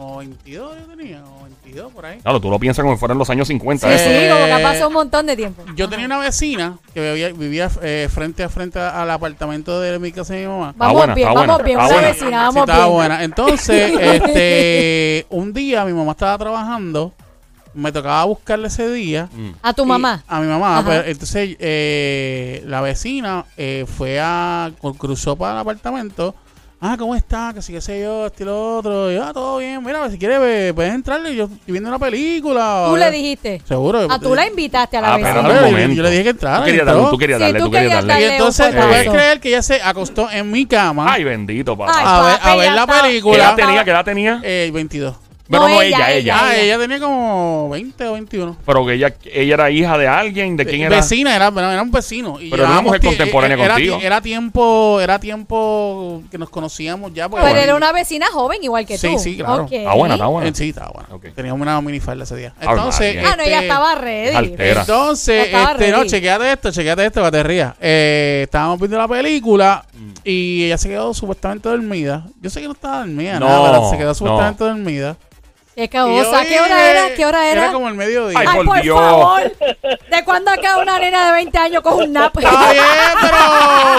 [0.01, 2.19] como 22 yo tenía, como 22 por ahí.
[2.19, 3.87] Claro, tú lo piensas como si fueran los años 50.
[3.87, 3.97] Sí, ¿eh?
[3.97, 5.63] sí, como que ha Eh, pasado un montón de tiempo.
[5.75, 10.11] Yo tenía una vecina que vivía, vivía, eh, frente a frente al apartamento de mi
[10.11, 10.73] casa de mi mamá.
[10.75, 12.07] Vamos buena, bien, vamos buena, bien, una buena.
[12.07, 12.93] vecina, Sí, vamos estaba bien.
[12.95, 13.23] buena.
[13.23, 17.13] Entonces, este, un día mi mamá estaba trabajando,
[17.73, 19.29] me tocaba buscarle ese día.
[19.31, 19.51] Mm.
[19.61, 20.23] A tu mamá.
[20.27, 20.79] A mi mamá.
[20.79, 20.85] Ajá.
[20.85, 24.71] pues, entonces, eh, la vecina eh, fue a.
[24.97, 26.35] cruzó para el apartamento.
[26.83, 27.51] Ah, ¿cómo está?
[27.53, 29.11] Que sí, qué sé yo, este y lo otro.
[29.11, 29.83] Y, ah, todo bien.
[29.83, 31.35] Mira, si quieres, puedes entrarle.
[31.35, 32.87] Yo estoy viendo una película.
[32.89, 33.61] Tú le dijiste.
[33.67, 34.07] Seguro.
[34.09, 35.41] Ah, tú la invitaste a la Ah, pero vecina.
[35.43, 35.95] no el Yo- momento.
[35.95, 37.87] yo le dije que entrara, Tú querías darle, tú querías Sí, darle, tú tú querías
[38.01, 38.25] querías darle.
[38.25, 41.77] Y entonces, un tú puedes creer que ella se acostó en mi cama Ay, bendito,
[41.77, 41.91] papá.
[41.95, 42.93] Ay, a ver, a ver la está.
[42.93, 43.55] ¿Qué edad película.
[43.55, 43.83] tenía?
[43.83, 44.39] ¿Qué edad tenía?
[44.43, 45.15] Eh, 22.
[45.51, 46.17] Pero No, no, ella, ella, ella.
[46.17, 46.39] ella.
[46.41, 48.57] Ah, ella tenía como 20 o 21.
[48.65, 50.95] Pero que ella, ella era hija de alguien, ¿de quién era?
[50.95, 52.39] Vecina, era, bueno, era un vecino.
[52.39, 53.99] Y Pero era una mujer contemporánea era, contigo.
[54.01, 57.27] Era tiempo, era tiempo que nos conocíamos ya.
[57.29, 59.19] porque- Pero era una vecina joven igual que Sí, tú.
[59.19, 59.63] sí, claro.
[59.63, 59.71] Ok.
[59.73, 60.49] Está buena, está buena.
[60.49, 61.09] Eh, sí, estaba bueno.
[61.15, 61.25] Ok.
[61.35, 62.53] Teníamos una minifalda ese día.
[62.59, 63.17] Ay, Entonces.
[63.25, 64.35] Ah, no, ella este, estaba ready.
[64.35, 64.81] Altera.
[64.81, 66.09] Entonces, Estaba este, no, ready.
[66.09, 67.73] chequeate esto, chequeate esto, rías.
[67.81, 70.11] Eh, estábamos viendo la película Mm.
[70.23, 72.25] y ella se quedó supuestamente dormida.
[72.41, 74.13] Yo sé que no estaba dormida, No, nada, pero se quedó no.
[74.15, 75.17] supuestamente dormida.
[75.75, 76.43] Qué cabosa.
[76.43, 77.15] ¿Qué hora era?
[77.15, 77.63] ¿Qué hora era?
[77.63, 78.37] Era como el mediodía.
[78.37, 78.99] Ay, Ay, por Dios.
[78.99, 79.41] favor.
[80.11, 82.37] ¿De cuándo acá una nena de 20 años coge un nap?
[82.37, 82.83] Está bien,
[83.21, 83.37] pero,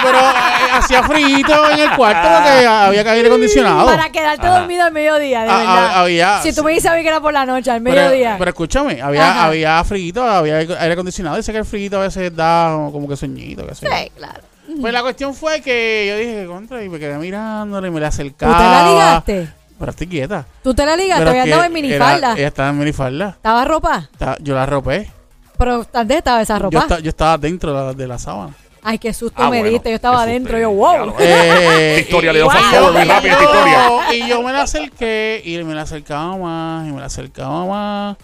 [0.03, 3.87] pero eh, hacía frío en el cuarto porque había que aire acondicionado.
[3.87, 4.59] Para quedarte Ajá.
[4.61, 5.75] dormido al mediodía, de Ah, verdad.
[5.95, 7.97] ah, había- si tú me dices a mí que era por la noche, al Pero,
[7.97, 8.37] mediodía.
[8.39, 9.45] pero escúchame, había, Ajá.
[9.47, 11.37] había frío, había aire acondicionado.
[11.37, 13.67] Dice que el frío a veces da como que sueñito.
[13.67, 13.97] qué sé yo.
[13.97, 14.41] sí, claro.
[14.81, 18.09] Pues la cuestión fue que yo dije, contra, y me quedé mirándole y me la
[18.09, 18.57] ¿Tú acercaba.
[18.57, 19.49] te la ligaste?
[19.83, 20.47] Pero estoy quieta.
[20.63, 21.25] ¿Tú te la ligaste?
[21.25, 22.29] Pero que en minifalda.
[22.29, 23.29] era- Ella estaba en minifalda.
[23.31, 24.09] ¿Estaba ropa?
[24.13, 25.11] Estaba- Yo la ropé.
[25.59, 26.79] Pero ¿dónde estaba esa Yo, ropa?
[26.79, 28.55] esta- yo estaba dentro de la, de la sábana.
[28.81, 29.89] Ay, qué susto Ah, me bueno, diste.
[29.91, 30.57] Yo estaba adentro.
[30.57, 31.17] Yo, wow.
[31.19, 32.63] Eh, historia le dio muy y
[33.09, 34.15] rápido, esta yo- historia.
[34.15, 38.17] Y yo me la acerqué y me la acercaba más y me la acercaba más.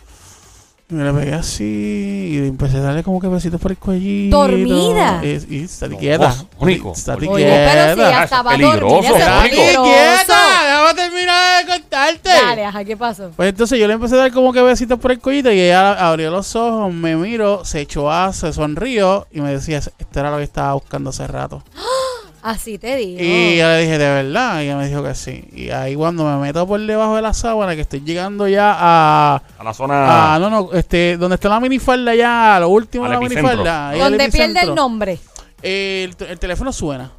[0.90, 4.38] Y me la pegué así y empecé a darle como que besitos por el cuellito.
[4.38, 5.20] ¿Dormida?
[5.22, 6.34] Y, y está No, quieta.
[6.58, 6.92] Mónico.
[6.92, 7.70] Está Oye, Oye, quieta.
[7.72, 9.18] pero si Ah, es estaba peligroso, dormida.
[9.18, 9.82] Está peligroso.
[9.82, 10.57] quieta.
[10.68, 12.28] Déjame terminar de contarte.
[12.28, 13.30] Dale, ajá, ¿qué pasó?
[13.34, 15.92] Pues entonces yo le empecé a dar como que besitos por el cuellito y ella
[15.92, 20.30] abrió los ojos, me miró, se echó a, se sonrió y me decía, esto era
[20.30, 21.62] lo que estaba buscando hace rato.
[22.42, 23.18] Así te digo.
[23.20, 24.60] Y yo le dije, ¿de verdad?
[24.60, 25.48] Y ella me dijo que sí.
[25.52, 29.42] Y ahí cuando me meto por debajo de la sábana, que estoy llegando ya a...
[29.58, 30.34] A la zona.
[30.34, 33.42] a no, no, este, donde está la minifalda ya, a lo último de la epicentro.
[33.42, 33.92] minifalda.
[33.96, 35.18] Donde pierde el nombre.
[35.62, 37.10] El, el teléfono suena.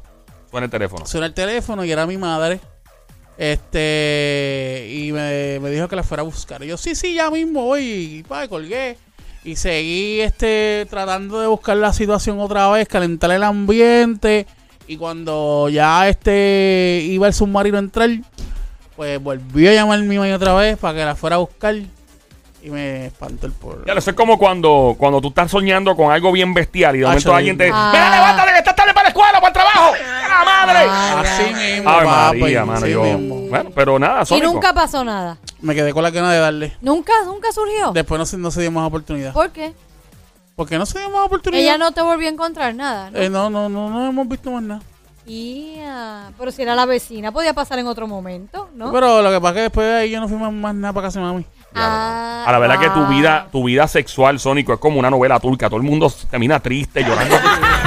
[0.50, 1.06] Suena el teléfono.
[1.06, 2.60] Suena el teléfono y era mi madre.
[3.40, 6.62] Este, y me, me dijo que la fuera a buscar.
[6.62, 7.82] Y yo, sí, sí, ya mismo voy.
[8.18, 8.98] Y pa, colgué.
[9.42, 14.46] Y seguí este, tratando de buscar la situación otra vez, calentar el ambiente.
[14.86, 18.10] Y cuando ya este iba el submarino a entrar,
[18.94, 21.76] pues volvió a llamar mi madre otra vez para que la fuera a buscar.
[22.62, 23.86] Y me espantó el pueblo.
[23.86, 27.06] Ya, eso es como cuando, cuando tú estás soñando con algo bien bestial y de
[27.06, 27.70] momento alguien te.
[27.72, 28.36] Ah.
[29.10, 29.92] Escuela, para el trabajo!
[29.94, 31.28] ¡A la madre!
[31.28, 33.02] Así mismo, María, mano, así yo.
[33.02, 33.34] mismo.
[33.48, 34.52] Bueno, pero nada, Y Sónico.
[34.52, 35.38] nunca pasó nada.
[35.60, 36.76] Me quedé con la gana de darle.
[36.80, 37.12] ¿Nunca?
[37.24, 37.92] ¿Nunca surgió?
[37.92, 39.32] Después no se, no se dio más oportunidad.
[39.32, 39.74] ¿Por qué?
[40.56, 41.62] ¿Por qué no se dio más oportunidad?
[41.62, 43.18] Ella no te volvió a encontrar nada, ¿no?
[43.18, 44.82] Eh, no, no, no, no hemos visto más nada.
[45.26, 48.90] Ia, Pero si era la vecina, podía pasar en otro momento, ¿no?
[48.90, 50.92] Pero lo que pasa es que después de ahí yo no fui más, más nada
[50.92, 51.46] para casa de mami.
[51.74, 53.08] Ah, A la verdad que tu ah.
[53.08, 55.68] vida, tu vida sexual, Sónico, es como una novela turca.
[55.68, 57.36] Todo el mundo termina triste, llorando.